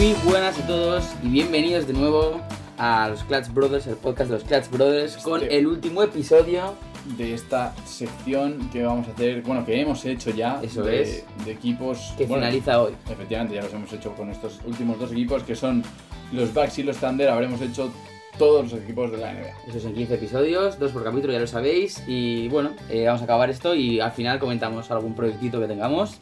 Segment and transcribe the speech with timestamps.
[0.00, 2.40] Muy buenas a todos y bienvenidos de nuevo
[2.78, 6.74] a los Clutch Brothers, el podcast de los Clutch Brothers, con Este- el último episodio.
[7.16, 11.24] de esta sección que vamos a hacer, bueno, que hemos hecho ya Eso de, es.
[11.46, 12.92] de equipos Que bueno, finaliza hoy.
[13.10, 15.82] Efectivamente, ya los hemos hecho con estos últimos dos equipos que son
[16.30, 17.30] los Bucks y los Thunder.
[17.30, 17.90] Habremos hecho
[18.38, 19.54] todos los equipos de la NBA.
[19.66, 22.02] Eso son 15 episodios, dos por capítulo, ya lo sabéis.
[22.06, 26.18] Y bueno, eh, vamos a acabar esto y al final comentamos algún proyectito que tengamos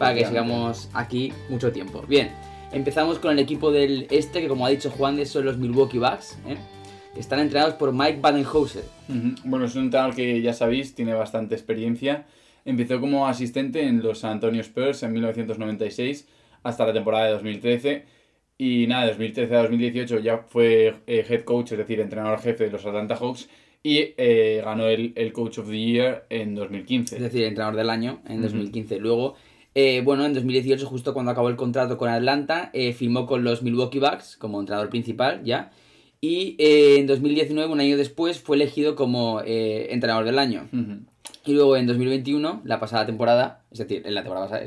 [0.00, 2.02] para que sigamos aquí mucho tiempo.
[2.08, 2.30] Bien,
[2.76, 5.98] empezamos con el equipo del este, que como ha dicho Juan, de son los Milwaukee
[5.98, 6.38] Bucks.
[6.46, 6.56] ¿eh?
[7.18, 8.84] Están entrenados por Mike Badenhauser.
[9.08, 9.34] Ujú.
[9.44, 12.26] Bueno, es un entrenador que ya sabéis, tiene bastante experiencia.
[12.64, 16.26] Empezó como asistente en los San Antonio Spurs en 1996
[16.62, 18.04] hasta la temporada de 2013.
[18.58, 22.64] Y nada, de 2013 a 2018 ya fue eh, head coach, es decir, entrenador jefe
[22.64, 23.48] de los Atlanta Hawks.
[23.82, 27.16] Y eh, ganó el, el Coach of the Year en 2015.
[27.16, 28.42] es decir, entrenador del año en Ujú.
[28.48, 28.98] 2015.
[28.98, 29.36] Luego,
[29.78, 33.62] eh, bueno, en 2018, justo cuando acabó el contrato con Atlanta, eh, firmó con los
[33.62, 35.70] Milwaukee Bucks como entrenador principal ya.
[36.18, 40.66] Y eh, en 2019, un año después, fue elegido como entrenador del año.
[41.44, 44.66] Y luego en 2021, la pasada temporada, es decir, en la temporada pasada,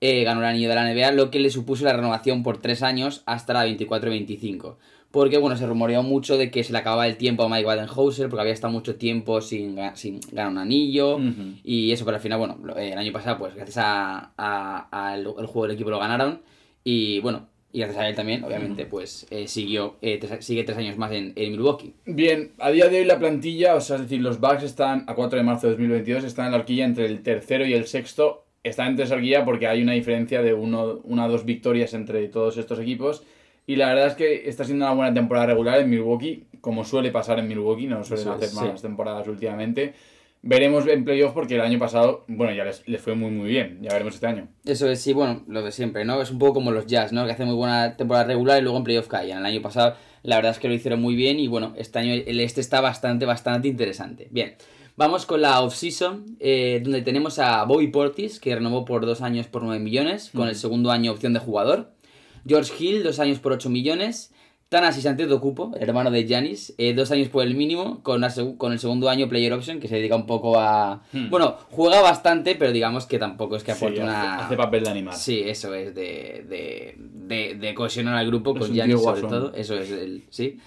[0.00, 3.24] ganó el anillo de la NBA, lo que le supuso la renovación por tres años
[3.26, 4.76] hasta la 24-25.
[5.10, 8.28] Porque, bueno, se rumoreó mucho de que se le acababa el tiempo a Mike Badenhauser,
[8.28, 11.18] porque había estado mucho tiempo sin, sin ganar un anillo.
[11.64, 15.20] Y eso, pero al final, bueno, eh, el año pasado, pues gracias a, a- al
[15.20, 16.42] el juego del equipo lo ganaron.
[16.84, 20.76] Y bueno, y gracias a él también, obviamente, pues eh, siguió, eh, tres- sigue tres
[20.76, 21.94] años más en, en Milwaukee.
[22.04, 25.14] Bien, a día de hoy la plantilla, o sea, es decir, los Bucks están a
[25.14, 28.44] 4 de marzo de 2022, están en la horquilla entre el tercero y el sexto.
[28.62, 32.28] Están entre esa horquilla porque hay una diferencia de uno, una o dos victorias entre
[32.28, 33.22] todos estos equipos.
[33.68, 37.10] Y la verdad es que está siendo una buena temporada regular en Milwaukee, como suele
[37.10, 38.56] pasar en Milwaukee, no suelen hacer sí.
[38.56, 39.92] malas temporadas últimamente.
[40.40, 43.80] Veremos en playoff porque el año pasado, bueno, ya les, les fue muy muy bien,
[43.82, 44.48] ya veremos este año.
[44.64, 46.22] Eso es, sí, bueno, lo de siempre, ¿no?
[46.22, 47.26] Es un poco como los Jazz, ¿no?
[47.26, 49.40] Que hacen muy buena temporada regular y luego en playoff caían.
[49.40, 52.14] El año pasado, la verdad es que lo hicieron muy bien y bueno, este año
[52.14, 54.28] el este está bastante, bastante interesante.
[54.30, 54.54] Bien,
[54.96, 59.46] vamos con la off-season, eh, donde tenemos a Bobby Portis, que renovó por dos años
[59.46, 61.97] por 9 millones, con el segundo año opción de jugador.
[62.46, 64.32] George Hill, dos años por 8 millones.
[64.68, 68.22] Thanasis Antetokounmpo, el hermano de Giannis, eh, dos años por el mínimo, con,
[68.58, 71.00] con el segundo año player option, que se dedica un poco a...
[71.10, 71.30] Hmm.
[71.30, 74.44] Bueno, juega bastante, pero digamos que tampoco es que aporte hace, una...
[74.44, 75.14] hace papel de animal.
[75.14, 79.54] Sí, eso es, de, de, de, de cohesionar al grupo Es con tío sobre todo.
[79.54, 80.58] Eso es, el, sí.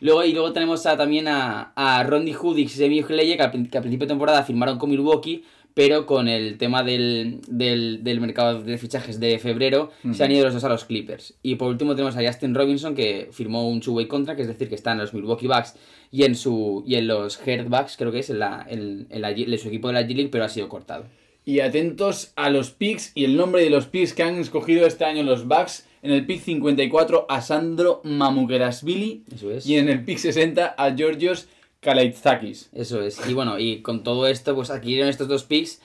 [0.00, 3.02] Luego, y luego tenemos a- también a, a Rondy Hood y Semi
[3.36, 5.42] que, al que a principio de temporada firmaron con Milwaukee,
[5.78, 10.44] pero con el tema del, del, del mercado de fichajes de febrero se han ido
[10.44, 11.34] los dos a los Clippers.
[11.40, 14.74] Y por último tenemos a Justin Robinson, que firmó un two-way contract, es decir, que
[14.74, 15.76] está en los Milwaukee Bucks
[16.10, 19.20] y en, su, y en los Heart Bucks, creo que es, en, la, en, en
[19.22, 21.04] la G- en su equipo de la G-League, pero ha sido cortado.
[21.44, 25.04] Y atentos a los picks y el nombre de los picks que han escogido este
[25.04, 25.84] año los Bucks.
[26.02, 29.66] En el pick 54 a Sandro Mamukerashvili Eso es.
[29.66, 31.48] y en el pick 60 a Georgios
[31.80, 32.70] Kalaitzakis.
[32.72, 33.20] Eso es.
[33.28, 35.80] Y bueno, y con todo esto, pues adquirieron estos dos picks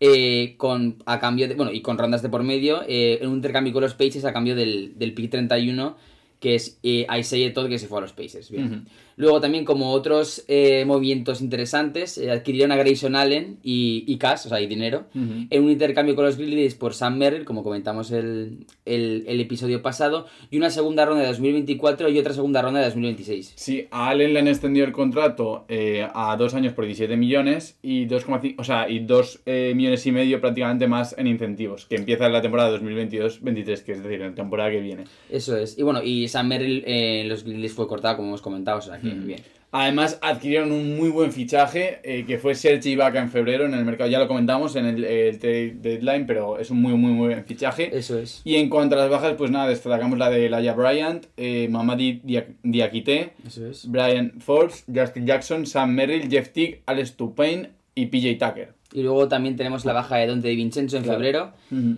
[0.00, 3.36] eh, con, a cambio de, bueno, y con rondas de por medio, eh, en un
[3.36, 5.96] intercambio con los Pacers a cambio del, del pick 31,
[6.38, 8.50] que es eh, Isaiah Todd, que se fue a los Pacers.
[8.50, 8.86] Bien.
[9.18, 14.46] Luego también como otros eh, movimientos interesantes, eh, adquirieron a Grayson Allen y, y cash,
[14.46, 18.12] o sea, y dinero, en un intercambio con los Grizzlies por Sam Merrill, como comentamos
[18.12, 22.78] el, el, el episodio pasado, y una segunda ronda de 2024 y otra segunda ronda
[22.78, 23.52] de 2026.
[23.56, 27.78] Sí, a Allen le han extendido el contrato eh, a dos años por 17 millones
[27.82, 31.96] y 2,5 o sea, y 2 eh, millones y medio prácticamente más en incentivos, que
[31.96, 35.04] empieza en la temporada 2022-23, que es decir, en la temporada que viene.
[35.28, 35.78] Eso es.
[35.78, 39.00] Y bueno, y Sam Merrill en los Grizzlies fue cortado, como hemos comentado, o sea
[39.00, 39.40] que bien.
[39.70, 43.84] Además, adquirieron un muy buen fichaje, eh, que fue Serge Ibaka en febrero en el
[43.84, 44.08] mercado.
[44.08, 47.44] Ya lo comentamos en el, el trade deadline, pero es un muy, muy, muy buen
[47.44, 47.90] fichaje.
[47.94, 48.40] Eso es.
[48.44, 52.22] Y en cuanto a las bajas, pues nada, destacamos la de Laia Bryant, eh, Mamadi
[52.24, 53.90] Dia- Diakité, es.
[53.90, 58.72] Brian Forbes, Justin Jackson, Sam Merrill, Jeff Teague, Alex Tupain y PJ Tucker.
[58.94, 61.18] Y luego también tenemos la baja de Dante Di Vincenzo en Claro.
[61.18, 61.52] febrero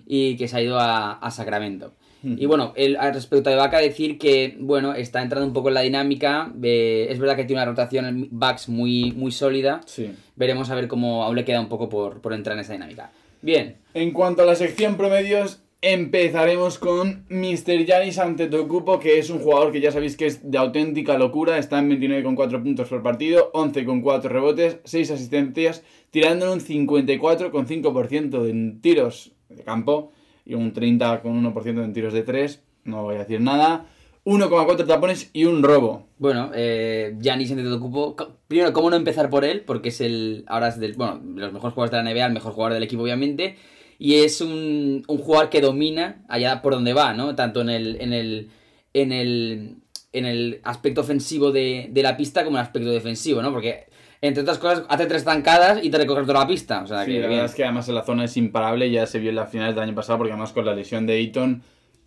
[0.09, 1.93] y que se ha ido a, a Sacramento.
[2.23, 5.81] Y bueno, el, respecto de Vaca, decir que, bueno, está entrando un poco en la
[5.81, 6.53] dinámica.
[6.63, 9.81] eh, es verdad que tiene una rotación en backs muy, muy sólida.
[9.87, 10.11] Sí.
[10.37, 13.11] Veremos a ver cómo aún le queda un poco por, por entrar en esa dinámica.
[13.43, 17.87] Bien, En cuanto a la sección promedios, empezaremos con Mr.
[17.87, 21.79] Giannis Antetokounmpo, que es un jugador que ya sabéis que es de auténtica locura, está
[21.79, 29.63] en 29,4 puntos por partido, 11,4 rebotes, 6 asistencias, tirando un 54,5% en tiros de
[29.63, 30.13] campo
[30.51, 33.87] y un 30,1% en tiros de 3, no voy a decir nada,
[34.25, 36.09] 1,4 tapones y un robo.
[36.19, 38.17] bueno, eh, Giannis Antetokounmpo,
[38.49, 39.61] primero, ¿cómo no empezar por él?
[39.61, 42.53] Porque es el, ahora es del, bueno, los mejores jugadores de la NBA, el mejor
[42.53, 43.57] jugador del equipo, obviamente.
[43.99, 47.37] y es un, un jugador que domina allá por donde va, ¿no?
[47.37, 48.51] Tanto en el, en el,
[48.93, 49.77] en el,
[50.13, 53.53] en el aspecto ofensivo de, de la pista como en el aspecto defensivo, ¿no?
[53.53, 53.87] Porque
[54.23, 56.83] entre otras cosas, hace tres zancadas y te recoge toda la pista.
[56.83, 59.07] O sea, Sí, que la verdad es que además en la zona es imparable, ya
[59.07, 61.63] se vio en las finales del año pasado, porque además con la lesión de Eaton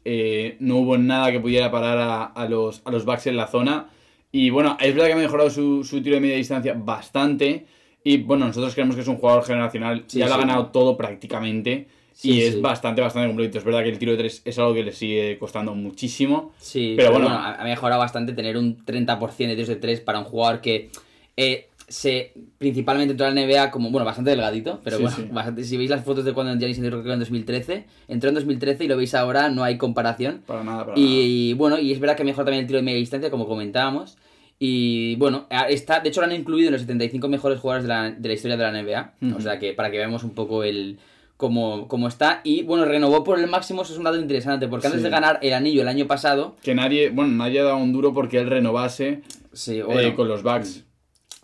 [0.06, 3.48] eh, no hubo nada que pudiera parar a, a los, a los backs en la
[3.48, 3.88] zona.
[4.32, 7.66] Y bueno, es verdad que ha mejorado su, su tiro de media distancia bastante.
[8.04, 10.98] Y bueno, nosotros creemos que es un jugador generacional, Sí, ya lo ha ganado todo
[10.98, 11.88] prácticamente.
[12.12, 13.58] Sí, y es bastante, bastante completo.
[13.58, 16.52] Es verdad que el tiro de tres es algo que le sigue costando muchísimo.
[16.60, 17.36] Sí, Pero pero, bueno.
[17.36, 20.90] bueno, ha mejorado bastante tener un 30% de tiros de 3 para un jugador que
[21.38, 25.28] eh, se principalmente entró a la NBA como, bueno, bastante delgadito, pero Sí, bueno, sí.
[25.32, 28.88] bastante- si veis las fotos de cuando Giannis entró en 2013, entró en 2013 y
[28.88, 30.42] lo veis ahora, no hay comparación.
[30.48, 31.00] Para nada, para nada.
[31.08, 34.18] Y bueno, y es verdad que mejor también el tiro de media distancia, como comentábamos.
[34.60, 38.12] Y bueno, está, de hecho lo han incluido en los 75 mejores jugadores de la,
[38.12, 39.14] de la historia de la NBA.
[39.36, 41.00] O sea que para que veamos un poco el
[41.36, 42.40] cómo, cómo está.
[42.46, 45.04] Y bueno, renovó por el máximo, eso es un dato interesante, porque antes Sí.
[45.04, 48.14] de ganar el anillo el año pasado, Que nadie, bueno, nadie ha dado un duro
[48.14, 49.22] porque él renovase
[49.52, 50.86] sí, eh, con los backs.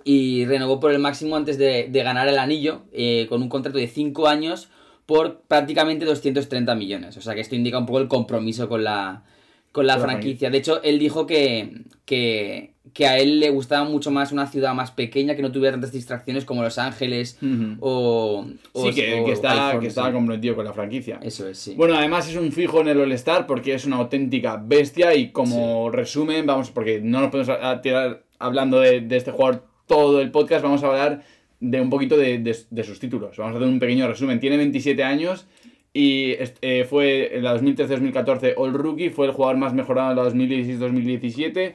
[0.04, 3.78] Y renovó por el máximo antes de, de ganar el anillo, eh, con un contrato
[3.78, 4.70] de 5 años
[5.06, 7.18] por prácticamente 230 millones.
[7.18, 9.24] O sea que esto indica un poco el compromiso con la,
[9.72, 10.50] con la franquicia.
[10.50, 14.74] De hecho, él dijo que, que, que a él le gustaba mucho más una ciudad
[14.76, 17.38] más pequeña, que no tuviera tantas distracciones como Los Ángeles
[17.80, 18.46] o...
[18.74, 21.20] o- Sí, que, o que está, que estaba comprometido con la franquicia.
[21.24, 21.74] Eso es, sí.
[21.76, 25.90] Bueno, además es un fijo en el All-Star porque es una auténtica bestia y como
[25.92, 30.64] resumen, vamos, porque no nos podemos tirar hablando de, de este jugador todo el podcast,
[30.64, 31.24] vamos a hablar
[31.60, 33.36] de un poquito de, de- de sus títulos.
[33.36, 34.40] Vamos a hacer un pequeño resumen.
[34.40, 35.48] Tiene 27 años
[35.92, 40.24] y eh, fue en la 2013-2014 All Rookie, fue el jugador más mejorado en la
[40.30, 41.74] 2016-2017,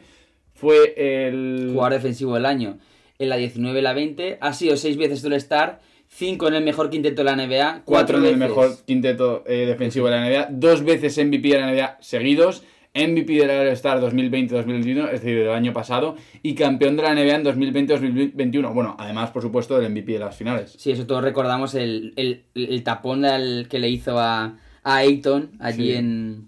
[0.54, 0.94] fue
[1.26, 1.70] el...
[1.72, 2.78] Jugador defensivo del año
[3.18, 4.38] en la 19 y la 20.
[4.40, 8.18] Ha sido 6 veces All-Star, 5 en el mejor quinteto de la NBA, 4 cuatro
[8.18, 8.48] en el veces...
[8.48, 12.62] mejor quinteto eh, defensivo de la NBA, dos veces MVP de la NBA seguidos,
[12.94, 17.44] MVP del All-Star 2020-2021, es decir, del año pasado, y campeón de la NBA en
[17.44, 18.72] 2020-2021.
[18.72, 20.74] Bueno, además, por supuesto, del MVP de las finales.
[20.78, 25.50] Sí, eso todos recordamos el, el, el tapón al que le hizo a, a Ayton
[25.58, 25.94] allí Sí.
[25.94, 26.46] en.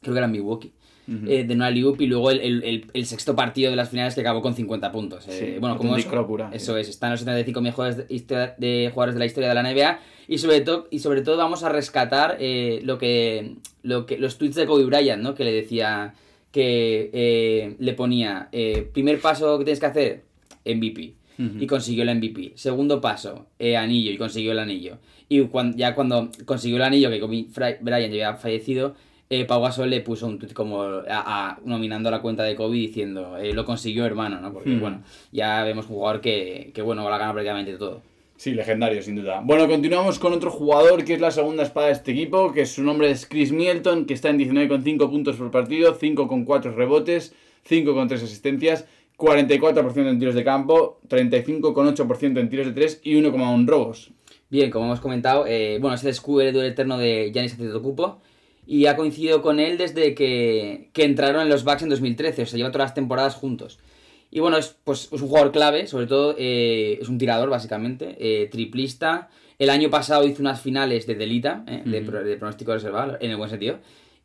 [0.00, 0.72] Creo que era en Milwaukee.
[1.26, 4.14] Eh, de una alley-oop y luego el, el- el- el sexto partido de las finales
[4.14, 5.26] que acabó con 50 puntos.
[5.26, 9.18] Eh, Sí, bueno, como eso, locura, eso es, están los 75 mejores de, jugadores de
[9.18, 9.98] la historia de la NBA
[10.28, 14.38] y sobre todo y sobre todo vamos a rescatar eh, lo que lo que los
[14.38, 15.34] tweets de Kobe Bryant, ¿no?
[15.34, 16.14] Que le decía
[16.52, 18.48] que le ponía
[18.92, 20.22] primer paso que tienes que hacer
[20.64, 21.14] MVP
[21.58, 22.52] y consiguió el MVP.
[22.54, 24.98] Segundo paso, eh, anillo y consiguió el anillo.
[25.28, 27.46] Y cuan- ya cuando consiguió el anillo, que Kobe
[27.80, 28.94] Bryant ya había fallecido,
[29.30, 32.56] eh, Pau Gasol le puso un tweet como a, a- nominando a la cuenta de
[32.56, 34.52] Kobe diciendo eh, lo consiguió hermano, ¿no?
[34.52, 34.80] Porque Hmm.
[34.80, 38.02] bueno, ya vemos un jugador que, que bueno, la gana prácticamente todo.
[38.36, 39.42] Sí, legendario, sin duda.
[39.44, 42.82] Bueno, continuamos con otro jugador que es la segunda espada de este equipo, que su
[42.82, 47.34] nombre es Chris Middleton, que está en 19,5 puntos por partido, 5,4 rebotes,
[47.68, 48.86] 5,3 asistencias,
[49.18, 54.10] 44% en tiros de campo, 35,8% en tiros de 3 y 1,1 robos.
[54.48, 58.20] Bien, como hemos comentado, eh, bueno, es el escudo eterno de Giannis Antetokounmpo
[58.72, 62.46] y ha coincidido con él desde que, que entraron en los Bucks en 2013, o
[62.46, 63.80] sea, lleva todas las temporadas juntos.
[64.30, 68.16] Y bueno, es, pues, es un jugador clave, sobre todo eh, es un tirador básicamente,
[68.20, 69.28] eh, triplista.
[69.58, 73.32] El año pasado hizo unas finales de delita, eh, de, pro- de pronóstico reservado, en
[73.32, 73.80] el buen sentido.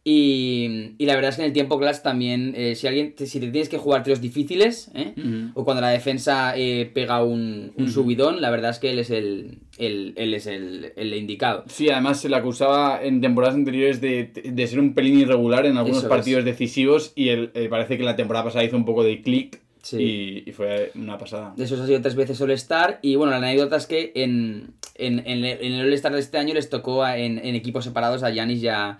[0.07, 3.39] Y, y la verdad es que en el tiempo class también, eh, si alguien si
[3.39, 5.15] te tienes que jugar tiros difíciles, eh,
[5.55, 9.09] o cuando la defensa eh, pega un, un subidón, la verdad es que él es
[9.09, 11.63] el, el- él es el, el indicado.
[11.67, 15.75] Sí, además se le acusaba en temporadas anteriores de, de ser un pelín irregular en
[15.77, 16.09] algunos Eso es.
[16.11, 19.59] partidos decisivos y él, eh, parece que la temporada pasada hizo un poco de clic
[19.81, 19.97] Sí.
[20.45, 21.53] y, y fue una pasada.
[21.57, 22.97] De esos ha sido tres veces All-Star.
[23.03, 26.39] Y bueno, la anécdota es que en, en, en el en el All-Star de este
[26.39, 28.97] año les tocó a- en, en equipos separados a Yanis y a,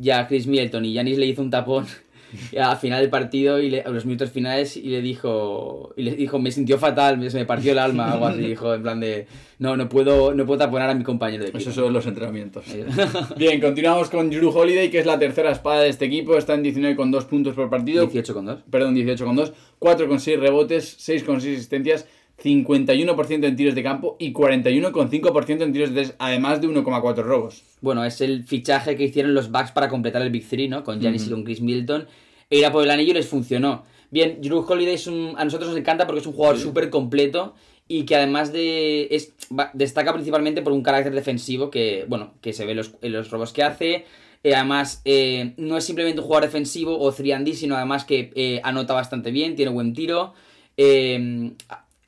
[0.00, 0.84] y a Chris Middleton.
[0.84, 1.86] Y Yanis le hizo un tapón
[2.58, 6.12] al final del partido y le- a los minutos finales y le dijo y le
[6.16, 8.98] dijo me sintió fatal me- se me partió el alma algo así dijo en plan
[9.00, 9.26] de
[9.60, 12.64] no no puedo no puedo taponar a mi compañero de equipo Esos son los entrenamientos.
[13.38, 16.36] Bien, continuamos con Drew Holiday, que es la tercera espada de este equipo.
[16.36, 18.02] Está en 19,2 puntos por partido.
[18.06, 19.52] 18 con 2 Perdón, 18,2.
[19.78, 22.06] 4,6 rebotes, 6,6 asistencias,
[22.42, 27.62] 51% en tiros de campo y 41,5% en tiros de 3, además de 1,4 robos.
[27.80, 30.84] Bueno, es el fichaje que hicieron los Bucks para completar el Big Three, ¿no?
[30.84, 32.06] Con Giannis y con Chris Middleton.
[32.50, 33.84] E ir a por el anillo y les funcionó.
[34.10, 37.54] Bien, Drew Holiday es un, a nosotros nos encanta porque es un jugador súper completo
[37.88, 42.52] y que además de es, va- destaca principalmente por un carácter defensivo que, bueno, que
[42.52, 44.04] se ve en los, en los robos que hace.
[44.44, 48.60] Eh, además, eh, no es simplemente un jugador defensivo o 3 sino además que eh,
[48.62, 50.34] anota bastante bien, tiene buen tiro.
[50.76, 51.50] Eh,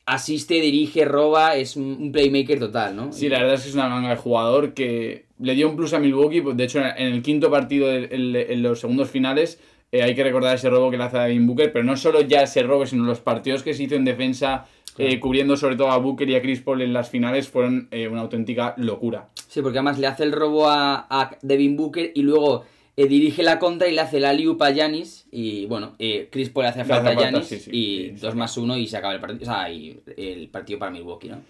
[0.08, 3.12] asiste, dirige, roba, es un playmaker total, ¿no?
[3.12, 5.92] Sí, la verdad es que es una manga de jugador que le dio un plus
[5.92, 6.40] a Milwaukee.
[6.40, 9.60] pues, De hecho, en el quinto partido, en, los segundos finales,
[9.92, 12.22] eh, hay que recordar ese robo que le hace a Devin Booker, pero no solo
[12.22, 15.90] ya ese robo, sino los partidos que se hizo en defensa, eh, cubriendo sobre todo
[15.90, 19.28] a Booker y a Chris Paul en las finales, fueron eh, una auténtica locura.
[19.46, 22.64] Sí, porque además le hace el robo a, a Devin Booker y luego
[22.98, 25.28] eh, dirige la contra y le hace la liup a Yanis.
[25.30, 28.20] Y bueno, eh, Chris Paul le hace falta a Yanis sí, sí, y sí, 2
[28.20, 28.34] saca.
[28.34, 29.48] más 1 y se acaba el partido.
[29.48, 31.40] O sea, y el partido para Milwaukee, ¿no?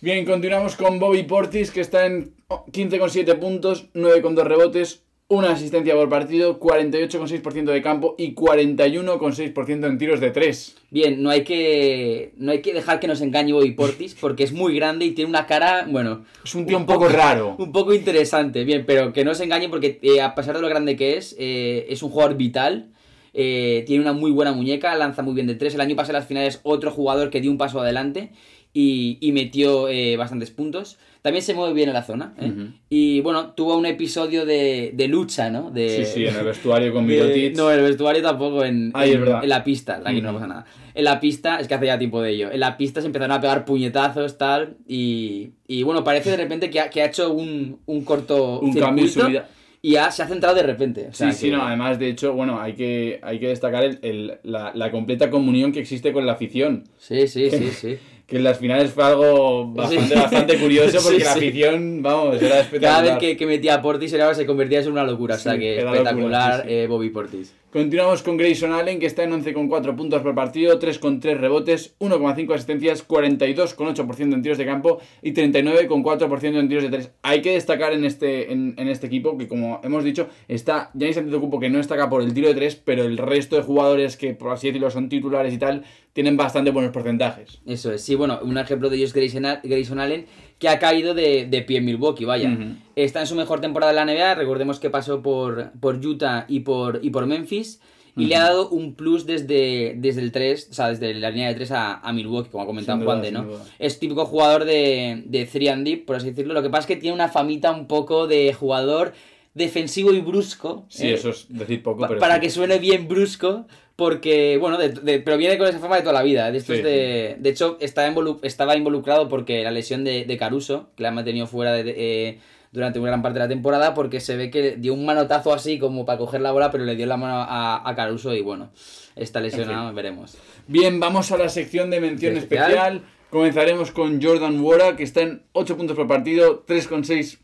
[0.00, 6.08] Bien, continuamos con Bobby Portis, que está en 15,7 puntos, 9,2 rebotes, una asistencia por
[6.08, 10.76] partido, 48,6% de campo y 41,6% en tiros de 3.
[10.90, 14.52] Bien, no hay que no hay que dejar que nos engañe Bobby Portis porque es
[14.52, 17.54] muy grande y tiene una cara, bueno, Es un tío un poco raro.
[17.58, 18.64] un poco interesante.
[18.64, 21.36] Bien, pero que no se engañe porque eh, a pesar de lo grande que es,
[21.38, 22.90] eh, es un jugador vital.
[23.32, 25.76] eh, tiene una muy buena muñeca, lanza muy bien de tres.
[25.76, 28.32] El año pasado en las finales otro jugador que dio un paso adelante
[28.72, 30.98] y, y metió eh, bastantes puntos.
[31.22, 32.32] También se mueve bien en la zona.
[32.40, 32.50] ¿eh?
[32.88, 35.70] Y bueno, tuvo un episodio de, de lucha, ¿no?
[35.70, 37.54] De, Sí, sí, en el vestuario con Mirotic.
[37.56, 40.64] no, en el vestuario tampoco, en, Ay, en, en la pista, aquí no pasa nada.
[40.94, 43.32] En la pista, es que hace ya tiempo de ello, en la pista se empezaron
[43.36, 47.32] a pegar puñetazos, tal, y, y bueno, parece de repente que ha, que ha hecho
[47.34, 49.46] un, un corto Un cambio en su vida.
[49.82, 51.08] y ya se ha centrado de repente.
[51.10, 53.98] o sea Sí, sí, no, además, de hecho, bueno, hay que, hay que destacar el-
[54.00, 56.84] el- la, la completa comunión que existe con la afición.
[56.98, 57.98] Sí, sí, sí, sí.
[58.30, 60.20] Que en las finales fue algo bastante, Sí.
[60.20, 61.38] bastante curioso porque Sí, la sí.
[61.40, 63.04] afición, vamos, era Cada espectacular.
[63.04, 65.76] vez que, que metía a Portis era, se convertía en una locura, o sea que
[65.82, 67.52] locura, espectacular eh, Bobby Portis.
[67.72, 73.06] Continuamos con Grayson Allen, que está en 11,4 puntos por partido, 3,3 rebotes, 1,5 asistencias,
[73.06, 77.10] 42,8% en tiros de campo y 39,4% en tiros de 3.
[77.22, 81.60] Hay que destacar en este, en, este equipo que, como hemos dicho, está Giannis Antetokounmpo,
[81.60, 84.50] que no destaca por el tiro de 3, pero el resto de jugadores que, por
[84.50, 87.60] así decirlo, son titulares y tal, tienen bastante buenos porcentajes.
[87.66, 90.26] Eso es, sí, bueno, un ejemplo de ello es Grayson Allen,
[90.60, 92.56] que ha caído de, de pie en Milwaukee, vaya.
[92.94, 96.60] Está en su mejor temporada en la NBA, recordemos que pasó por, por Utah y
[96.60, 97.80] por, y por Memphis,
[98.16, 101.48] y le ha dado un plus desde, desde el 3, o sea, desde la línea
[101.48, 103.46] de 3 a, a Milwaukee, como ha comentado duda, Juan de, ¿no?
[103.78, 106.86] Es típico jugador de, de 3 and deep, por así decirlo, lo que pasa es
[106.86, 109.14] que tiene una famita un poco de jugador
[109.54, 110.84] defensivo y brusco.
[110.88, 111.14] Sí, ¿eh?
[111.14, 112.40] eso es decir poco, Pa- pero para sí.
[112.42, 113.66] que suene bien brusco,
[114.00, 116.50] porque, bueno, de, de- pero viene con esa fama de toda la vida.
[116.50, 121.10] De, estos Sí, de, de hecho, estaba involucrado porque la lesión de, Caruso, que la
[121.10, 122.38] ha mantenido fuera eh,
[122.72, 125.78] durante una gran parte de la temporada, porque se ve que dio un manotazo así
[125.78, 128.70] como para coger la bola, pero le dio la mano a, a Caruso y bueno,
[129.16, 130.38] está lesionado, veremos.
[130.66, 132.70] Bien, vamos a la sección de mención Especial.
[132.70, 133.02] especial.
[133.28, 137.38] Comenzaremos con Jordan Wara, que está en 8 puntos por partido, 3,6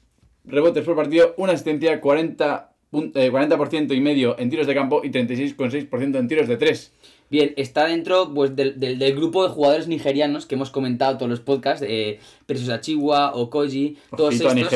[0.47, 5.03] rebotes por partido, una asistencia, 40, pun- eh, 40% y medio en tiros de campo
[5.05, 6.93] y 36,6% en tiros de 3.
[7.29, 11.29] Bien, está dentro pues, del, del- del grupo de jugadores nigerianos que hemos comentado todos
[11.29, 14.71] los podcasts, eh, Precious Achiwa, Okoji, todos Ojito estos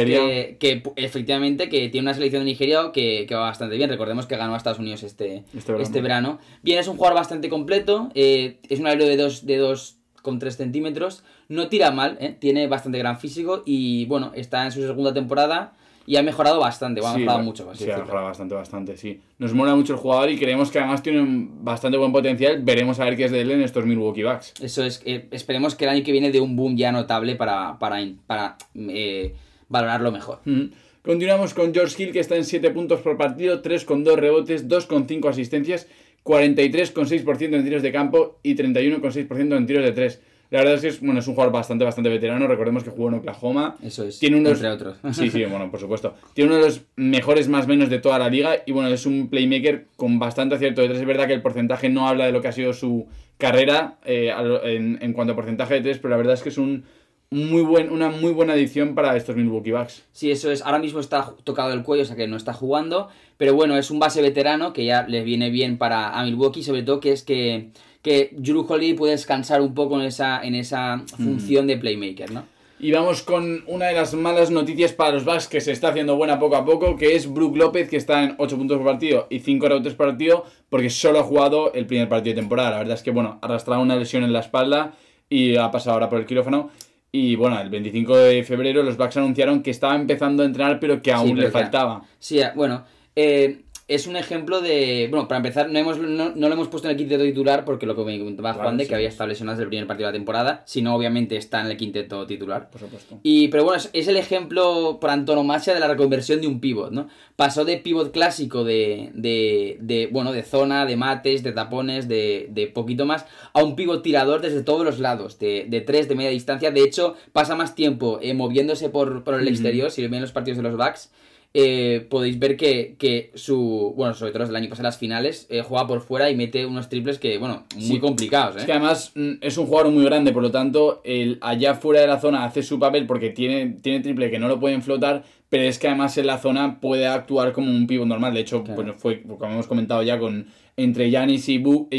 [0.58, 3.88] que, efectivamente que tiene una selección de Nigeria que, que va bastante bien.
[3.88, 5.82] Recordemos que ganó a Estados Unidos este, Este verano.
[5.84, 6.38] este verano.
[6.62, 10.40] Bien, es un jugador bastante completo, eh, es un aéreo de 2 de dos con
[10.40, 14.80] 3 centímetros, no tira mal, eh, tiene bastante gran físico y bueno, está en su
[14.82, 15.74] segunda temporada
[16.10, 17.70] y ha mejorado bastante, ha Sí, mejorado mucho.
[17.70, 19.20] así Sí, ha mejorado bastante, bastante, sí.
[19.38, 22.60] Nos mola mucho el jugador y creemos que además tiene un bastante buen potencial.
[22.64, 24.54] Veremos a ver qué es de él en estos Milwaukee Bucks.
[24.60, 27.78] Eso es, eh, esperemos que el año que viene dé un boom ya notable para,
[27.78, 29.36] para, para eh,
[29.68, 30.40] valorarlo mejor.
[30.46, 30.64] Mm.
[31.04, 35.86] Continuamos con George Hill, que está en 7 puntos por partido, 3,2 rebotes, 2,5 asistencias,
[36.24, 40.20] 43,6% en tiros de campo y 31,6% en tiros de 3.
[40.50, 42.46] La verdad es que es, bueno, es un jugador bastante, bastante veterano.
[42.48, 43.76] Recordemos que jugó en Oklahoma.
[43.82, 44.98] Eso es, Tiene unos, entre otros.
[45.12, 46.14] Sí, sí, bueno, por supuesto.
[46.34, 49.28] Tiene uno de los mejores más menos de toda la liga y bueno, es un
[49.28, 51.00] playmaker con bastante acierto de tres.
[51.00, 53.06] Es verdad que el porcentaje no habla de lo que ha sido su
[53.38, 54.32] carrera eh,
[54.64, 56.84] en, en cuanto a porcentaje de tres, pero la verdad es que es un
[57.30, 60.02] muy buen, una muy buena adición para estos Milwaukee Bucks.
[60.12, 60.62] Sí, eso es.
[60.62, 63.08] Ahora mismo está tocado el cuello, o sea que no está jugando.
[63.36, 66.82] Pero bueno, es un base veterano que ya le viene bien para a Milwaukee, sobre
[66.82, 67.70] todo que es que,
[68.02, 72.44] que Drew Holiday puede descansar un poco en esa, en esa función de playmaker, ¿no?
[72.82, 76.16] Y vamos con una de las malas noticias para los Bucks que se está haciendo
[76.16, 79.26] buena poco a poco, que es Brook López, que está en 8 puntos por partido
[79.28, 82.70] y 5 rebotes por partido, porque solo ha jugado el primer partido de temporada.
[82.70, 84.94] La verdad es que, bueno, arrastraba una lesión en la espalda
[85.28, 86.70] y ha pasado ahora por el quirófano.
[87.12, 91.02] Y bueno, el 25 de febrero los Bucks anunciaron que estaba empezando a entrenar, pero
[91.02, 92.02] que aún le faltaba.
[92.18, 92.82] Sí, bueno.
[93.14, 95.08] eh, es un ejemplo de.
[95.10, 97.96] Bueno, para empezar, no, hemos, no, lo hemos puesto en el quinteto titular porque lo
[97.96, 100.16] que me comentaba Juan de que había estado lesionado desde el primer partido de la
[100.16, 100.62] temporada.
[100.64, 102.70] Si no, obviamente está en el quinteto titular.
[102.70, 103.18] Por supuesto.
[103.24, 107.08] Y, pero bueno, es, el ejemplo por antonomasia de la reconversión de un pivot, ¿no?
[107.34, 112.46] Pasó de pivot clásico de, de, de bueno, de zona, de mates, de tapones, de,
[112.50, 116.14] de poquito más, a un pivot tirador desde todos los lados, de, de tres, de
[116.14, 116.70] media distancia.
[116.70, 120.58] De hecho, pasa más tiempo eh, moviéndose por, por el exterior, si ven los partidos
[120.58, 121.10] de los backs
[121.52, 123.92] eh, podéis ver que, su.
[123.96, 126.88] Bueno, sobre todo el año pasado, las finales, eh, juega por fuera y mete unos
[126.88, 128.56] triples que, bueno, muy complicados.
[128.56, 128.66] Es ¿eh?
[128.66, 132.06] que además mm, es un jugador muy grande, por lo tanto, el allá fuera de
[132.06, 135.64] la zona hace su papel porque tiene, tiene triple que no lo pueden flotar, pero
[135.64, 138.32] es que además en la zona puede actuar como un pivo normal.
[138.32, 141.96] De hecho, bueno, fue, como hemos comentado ya, con entre Yanis y Bu y.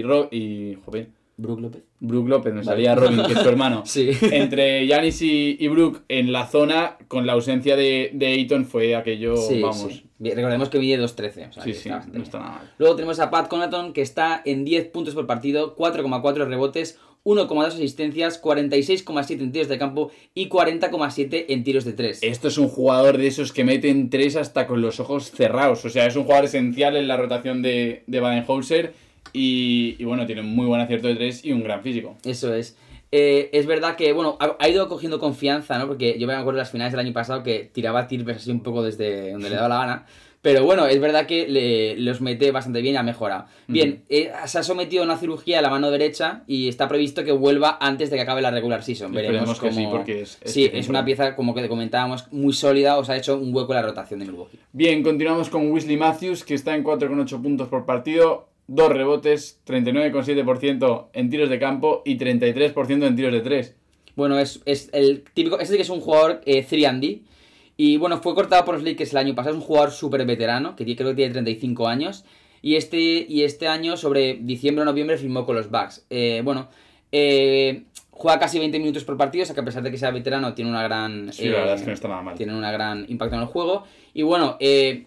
[0.00, 1.08] y, y joder,
[1.42, 1.82] Brook López.
[2.00, 3.82] Brook López, me salía Robin, que es su hermano.
[3.86, 4.10] sí.
[4.22, 8.96] Entre Yanis y, y Brook en la zona, con la ausencia de, de Ayton, fue
[8.96, 10.04] aquello, vamos.
[10.18, 11.48] Recordemos que mide 2-13.
[11.48, 12.74] O sea, sí, sí, no está nada mal.
[12.78, 17.66] Luego tenemos a Pat Connaughton, que está en 10 puntos por partido, 4,4 rebotes, 1,2
[17.66, 22.20] asistencias, 46,7 en tiros de campo y 40,7 en tiros de 3.
[22.22, 25.84] Esto es un jugador de esos que meten 3 hasta con los ojos cerrados.
[25.84, 28.94] O sea, es un jugador esencial en la rotación de, de Baden-Holzer
[29.32, 32.16] y, bueno, tiene un muy buen acierto de tres y un gran físico.
[32.24, 32.76] Eso es.
[33.10, 35.86] Eh, es verdad que, bueno, ha, ido cogiendo confianza, ¿no?
[35.86, 38.62] Porque yo me acuerdo de las finales del año pasado que tiraba tiros así un
[38.62, 40.06] poco desde donde le daba la gana.
[40.42, 43.44] Pero bueno, es verdad que le, los mete bastante bien y ha mejorado.
[43.68, 47.22] Bien, eh, se ha sometido a una cirugía a la mano derecha y está previsto
[47.22, 49.12] que vuelva antes de que acabe la regular season.
[49.12, 49.72] Veremos cómo...
[49.72, 52.98] sí, porque es, sí, es una pieza, como que comentábamos, muy sólida.
[52.98, 54.58] Os ha hecho un hueco en la rotación de Milwaukee.
[54.72, 61.08] Bien, continuamos con Wesley Matthews, que está en 4,8 puntos por partido dos rebotes, 39,7%
[61.12, 63.74] en tiros de campo y 33% en tiros de tres.
[64.14, 64.60] Bueno, es,
[64.92, 65.58] el típico.
[65.58, 67.04] Este que es un jugador 3D.
[67.04, 67.22] Eh,
[67.76, 69.56] y bueno, fue cortado por los Lakers el año pasado.
[69.56, 72.24] Es un jugador súper veterano, que creo que tiene 35 años.
[72.60, 76.06] Y este, y este año, sobre diciembre o noviembre, firmó con los Bucks.
[76.10, 76.68] Eh, bueno,
[77.10, 80.12] eh, juega casi 20 minutos por partido, o sea que a pesar de que sea
[80.12, 81.32] veterano, tiene una gran.
[81.32, 82.36] Sí, la verdad es que no está nada mal.
[82.36, 83.84] Tiene un gran impacto en el juego.
[84.14, 85.06] Y bueno, eh,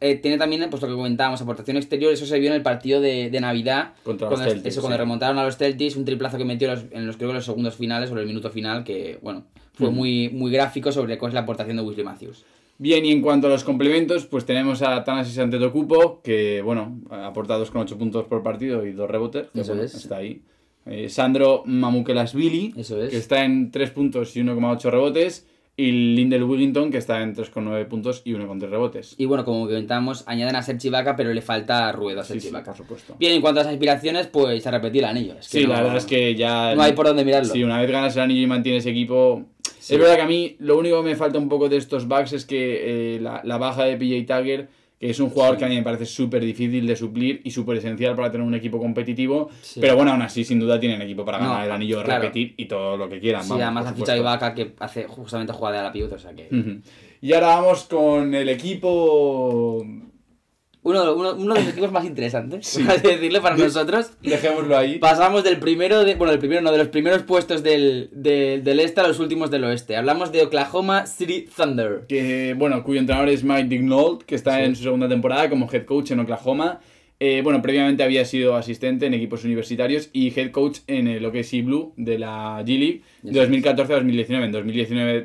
[0.00, 3.00] eh, tiene también, pues lo que comentábamos, aportación exterior, eso se vio en el partido
[3.00, 3.94] de, Navidad.
[4.04, 7.06] Contra cuando, los Celtics, Eso, cuando remontaron a los Celtics, un triplazo que metió en
[7.06, 10.50] los, creo que los segundos finales, sobre el minuto final, que, bueno, fue muy, muy
[10.50, 12.44] gráfico sobre cuál es la aportación de Wesley Matthews.
[12.78, 17.58] Bien, y en cuanto a los complementos, pues tenemos a Thanasis Antetokounmpo, que, bueno, aporta
[17.58, 19.48] 2,8 puntos por partido y dos rebotes.
[19.54, 19.94] Eso es.
[19.94, 20.42] Está ahí.
[20.86, 22.88] Eh, Sandro Mamukelasvili, es.
[22.88, 25.46] que está en 3 puntos y 1,8 rebotes.
[25.74, 29.14] Y Lindell Wigginton, que está en 3,9 puntos y 1,3 rebotes.
[29.16, 32.52] Y bueno, como comentábamos, añaden a Sergi Vaca, pero le falta ruedo a Sergi sí,
[32.52, 33.16] por supuesto.
[33.18, 35.36] Bien, en cuanto a las aspiraciones, pues a repetir el anillo.
[35.40, 36.74] sí, la verdad es que ya.
[36.74, 37.50] No hay por dónde mirarlo.
[37.50, 39.44] Sí, una vez ganas el anillo y mantienes equipo.
[39.64, 42.34] Es verdad que a mí lo único que me falta un poco de estos bugs
[42.34, 44.68] es que eh, la, la, baja de PJ Tagger
[45.02, 47.78] que es un jugador que a mí me parece súper difícil de suplir y súper
[47.78, 49.50] esencial para tener un equipo competitivo.
[49.80, 52.96] Pero bueno, aún así, sin duda, tienen equipo para ganar el anillo, repetir y todo
[52.96, 53.42] lo que quieran.
[53.42, 56.78] Sí, además han fichado Ibaka que hace justamente jugada de la pivot, o sea que...
[57.20, 59.84] Y ahora vamos con el equipo
[60.84, 62.82] uno, uno, uno, de los equipos más interesantes, sí.
[62.82, 64.10] decirlo, para nosotros.
[64.20, 64.98] Dejémoslo ahí.
[64.98, 69.00] Pasamos del primero, de, bueno, del primero no, de los primeros puestos del, del, este
[69.00, 69.96] a los últimos del oeste.
[69.96, 72.06] Hablamos de Oklahoma City Thunder.
[72.08, 75.84] Que, bueno, cuyo entrenador es Mike Dignold, que está en su segunda temporada como head
[75.84, 76.80] coach en Oklahoma.
[77.24, 81.64] Eh, bueno, previamente había sido asistente en equipos universitarios y head coach en el OKC
[81.64, 84.46] Blue de la G League de 2014 a 2019.
[84.46, 84.52] En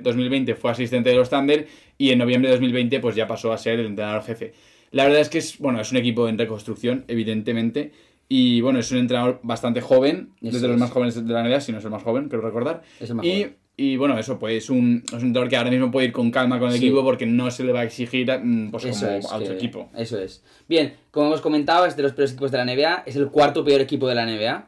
[0.04, 1.66] 2019-2020 fue asistente de los Thunder
[1.98, 4.54] y en noviembre de 2020 pues ya pasó a ser el entrenador jefe.
[4.92, 7.94] La verdad es que es, bueno, es un equipo en reconstrucción, evidentemente.
[8.30, 11.72] Y bueno, es un entrenador bastante joven, desde los más jóvenes de la NBA, si
[11.72, 12.84] no es el más joven, creo recordar.
[13.00, 13.56] Es el más y, joven.
[13.80, 16.58] Y bueno, eso, pues es un, es un que ahora mismo puede ir con calma
[16.58, 19.54] con el equipo porque no se le va a exigir mm, pues, como a otro
[19.54, 19.92] equipo.
[19.96, 20.44] Eso es.
[20.68, 23.63] Bien, como hemos comentado, es de los peores equipos de la NBA, es el cuarto
[23.63, 24.68] peor equipo de la NBA.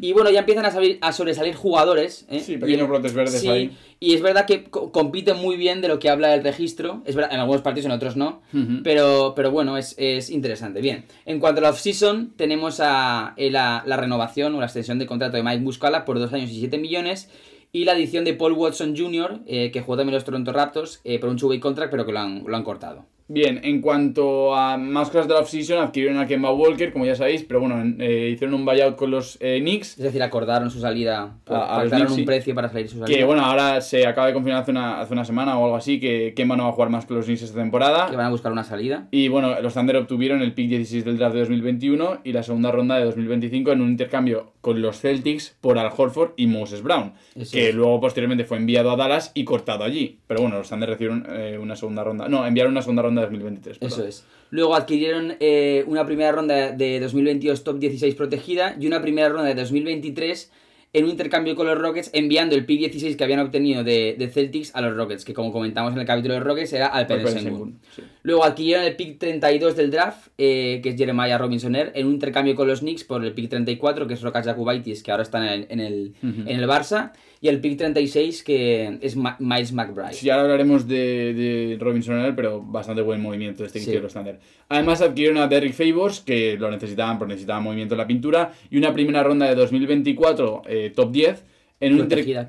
[0.00, 0.72] Y bueno, ya empiezan a,
[1.06, 2.26] a sobresalir jugadores.
[2.28, 2.40] ¿eh?
[2.40, 3.70] Sí, pequeños brotes verdes ahí.
[4.00, 7.02] Y es verdad que compiten muy bien de lo que habla el registro.
[7.04, 8.42] Es verdad, en algunos partidos, en otros no.
[8.82, 10.80] pero, pero bueno, es, es, interesante.
[10.80, 14.98] Bien, en cuanto a la off-season, tenemos a, eh, la, la, renovación o la extensión
[14.98, 17.30] de contrato de Mike Muscala por 2 años y 7 millones.
[17.72, 21.30] Y la adición de Paul Watson Jr., eh, que jugó también los Toronto Raptors, por
[21.30, 23.06] un two contract, pero que lo han, lo han cortado.
[23.32, 27.14] Bien, en cuanto a más cosas de la offseason, adquirieron a Kemba Walker, como ya
[27.14, 29.98] sabéis, pero bueno, eh, hicieron un buyout con los eh, Knicks.
[29.98, 33.16] Es decir, acordaron su salida, acordaron un precio para salir su salida.
[33.16, 36.00] Que bueno, ahora se acaba de confirmar hace una, hace una semana o algo así
[36.00, 38.10] que Kemba no va a jugar más con los Knicks esta temporada.
[38.10, 39.06] Que van a buscar una salida.
[39.12, 42.72] Y bueno, los Thunder obtuvieron el pick 16 del draft de 2021 y la segunda
[42.72, 47.12] ronda de 2025 en un intercambio con los Celtics por Al Horford y Moses Brown,
[47.52, 50.18] que luego posteriormente fue enviado a Dallas y cortado allí.
[50.26, 53.38] Pero bueno, los Thunder recibieron eh, una segunda ronda, no, enviaron una segunda ronda ronda
[53.38, 53.78] de 2023.
[53.80, 54.24] Eso es.
[54.50, 59.48] Luego adquirieron eh, una primera ronda de 2022 top 16 protegida y una primera ronda
[59.48, 60.50] de 2023
[60.92, 64.28] en un intercambio con los Rockets, enviando el pick 16 que habían obtenido de, de
[64.28, 67.78] Celtics a los Rockets, que como comentamos en el capítulo de Rockets era Alperen Sengun.
[67.94, 68.02] Sí.
[68.22, 72.56] Luego adquirieron el pick 32 del draft, eh, que es Jeremiah Robinsoner, en un intercambio
[72.56, 75.52] con los Knicks por el pick 34, que es Rokas Jakubaitis, que ahora está en
[75.52, 80.12] el, en el, en el Barça, y el pick 36, que es Ma- Miles McBride.
[80.12, 84.38] Sí, ahora hablaremos de, de Robinson Earl, pero bastante buen movimiento este que los Thunder.
[84.68, 88.76] Además adquirieron a Derrick Favors, que lo necesitaban porque necesitaban movimiento en la pintura, y
[88.76, 91.44] una primera ronda de 2024 eh, top 10,
[91.80, 91.98] en un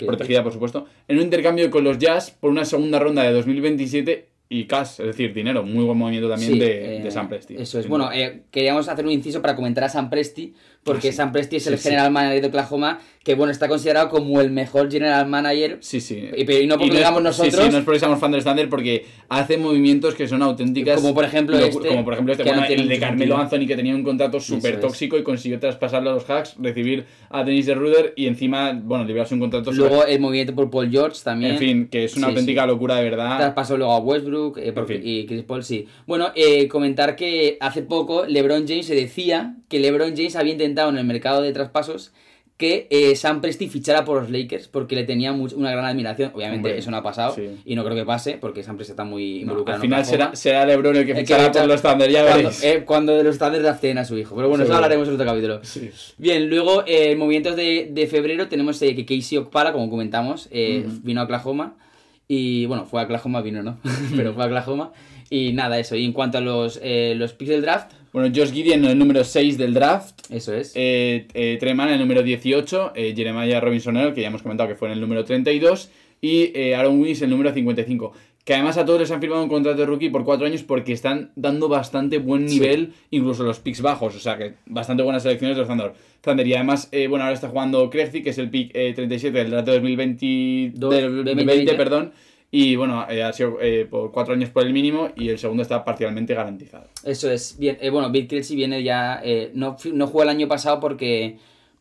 [0.07, 4.27] protegida por supuesto, en un intercambio con los Jazz por una segunda ronda de 2027
[4.53, 5.63] y cash, es decir, dinero.
[5.63, 7.55] Muy buen movimiento también Sí, de, eh, de Sam Presti.
[7.57, 7.87] Eso es.
[7.87, 11.17] Bueno, eh, queríamos hacer un inciso para comentar a Sam Presti, porque Ah, sí.
[11.17, 14.51] Sam Presti es el Sí, general manager de Oklahoma, que bueno, está considerado como el
[14.51, 15.77] mejor general manager.
[15.79, 16.27] Sí, sí.
[16.35, 17.63] Y, y no porque lo es- digamos nosotros.
[17.65, 20.99] Sí, no es porque seamos fan del Thunder, porque hace movimientos que son auténticas.
[20.99, 23.37] Como por ejemplo este, Como por ejemplo este, no bueno, el de Carmelo sentido.
[23.57, 24.79] Anthony, que tenía un contrato súper es.
[24.81, 29.05] tóxico y consiguió traspasarlo a los hacks, recibir a Dennis de Ruder y encima, bueno,
[29.05, 29.71] librarse un contrato.
[29.71, 31.53] Luego el movimiento por Paul George también.
[31.53, 33.37] En fin, que es una auténtica locura de verdad.
[33.37, 35.01] Traspasó luego a Westbrook eh, porque- fin.
[35.07, 35.87] y Chris Paul, sí.
[36.07, 40.89] Bueno, eh, comentar que hace poco LeBron James se decía que LeBron James había intentado
[40.89, 42.11] en el mercado de traspasos
[42.57, 46.29] que eh, Sam Presti fichara por los Lakers porque le tenía una gran admiración.
[46.35, 47.49] Obviamente Hombre, eso no ha pasado sí.
[47.65, 49.77] y no creo que pase porque Sam Presti está muy No, involucrado.
[49.77, 52.21] al final será, será LeBron el que El que fichará ficha- por los Thunder, ya
[52.21, 52.63] cuando, veréis.
[52.63, 54.35] eh, cuando de los Thunder drafteen a su hijo.
[54.35, 55.59] Pero bueno, eso hablaremos en otro capítulo.
[55.63, 55.89] Sí.
[56.19, 60.85] Bien, luego eh, movimientos de, de febrero tenemos eh, que Casey Okpara, como comentamos, eh,
[61.01, 61.77] vino a Oklahoma.
[62.33, 63.77] Y bueno, fue a Oklahoma, vino, ¿no?
[64.15, 64.93] Pero fue a Oklahoma.
[65.29, 65.97] Y nada, eso.
[65.97, 69.25] Y en cuanto a los, eh, los picks del draft, Bueno, Josh Gideon, el número
[69.25, 70.15] 6 del draft.
[70.29, 70.71] eso es.
[70.75, 72.93] Eh, eh, Treman, el número 18.
[72.95, 75.89] eh, Jeremiah Robinson Earl, que ya hemos comentado que fue en el número 32.
[76.21, 78.13] Y eh, Aaron Willis, el número 55.
[78.51, 80.91] Que además a todos les han firmado un contrato de rookie por 4 años porque
[80.91, 82.59] están dando bastante buen Sí.
[82.59, 84.13] nivel, incluso los picks bajos.
[84.13, 85.93] O sea que bastante buenas selecciones de los Thunder.
[86.19, 86.45] Thunder.
[86.45, 89.51] Y además, eh, bueno, ahora está jugando Krejci, que es el pick eh, 37 del
[89.51, 91.73] draft de 2020, Do- del de 2020, 2020.
[91.75, 92.11] perdón.
[92.51, 95.63] Y bueno, eh, ha sido eh, por 4 años por el mínimo y el segundo
[95.63, 96.89] está parcialmente garantizado.
[97.05, 97.55] Eso es.
[97.57, 99.21] Bien, bueno, Bill Krejci viene ya.
[99.53, 101.37] no, no jugó el año pasado porque.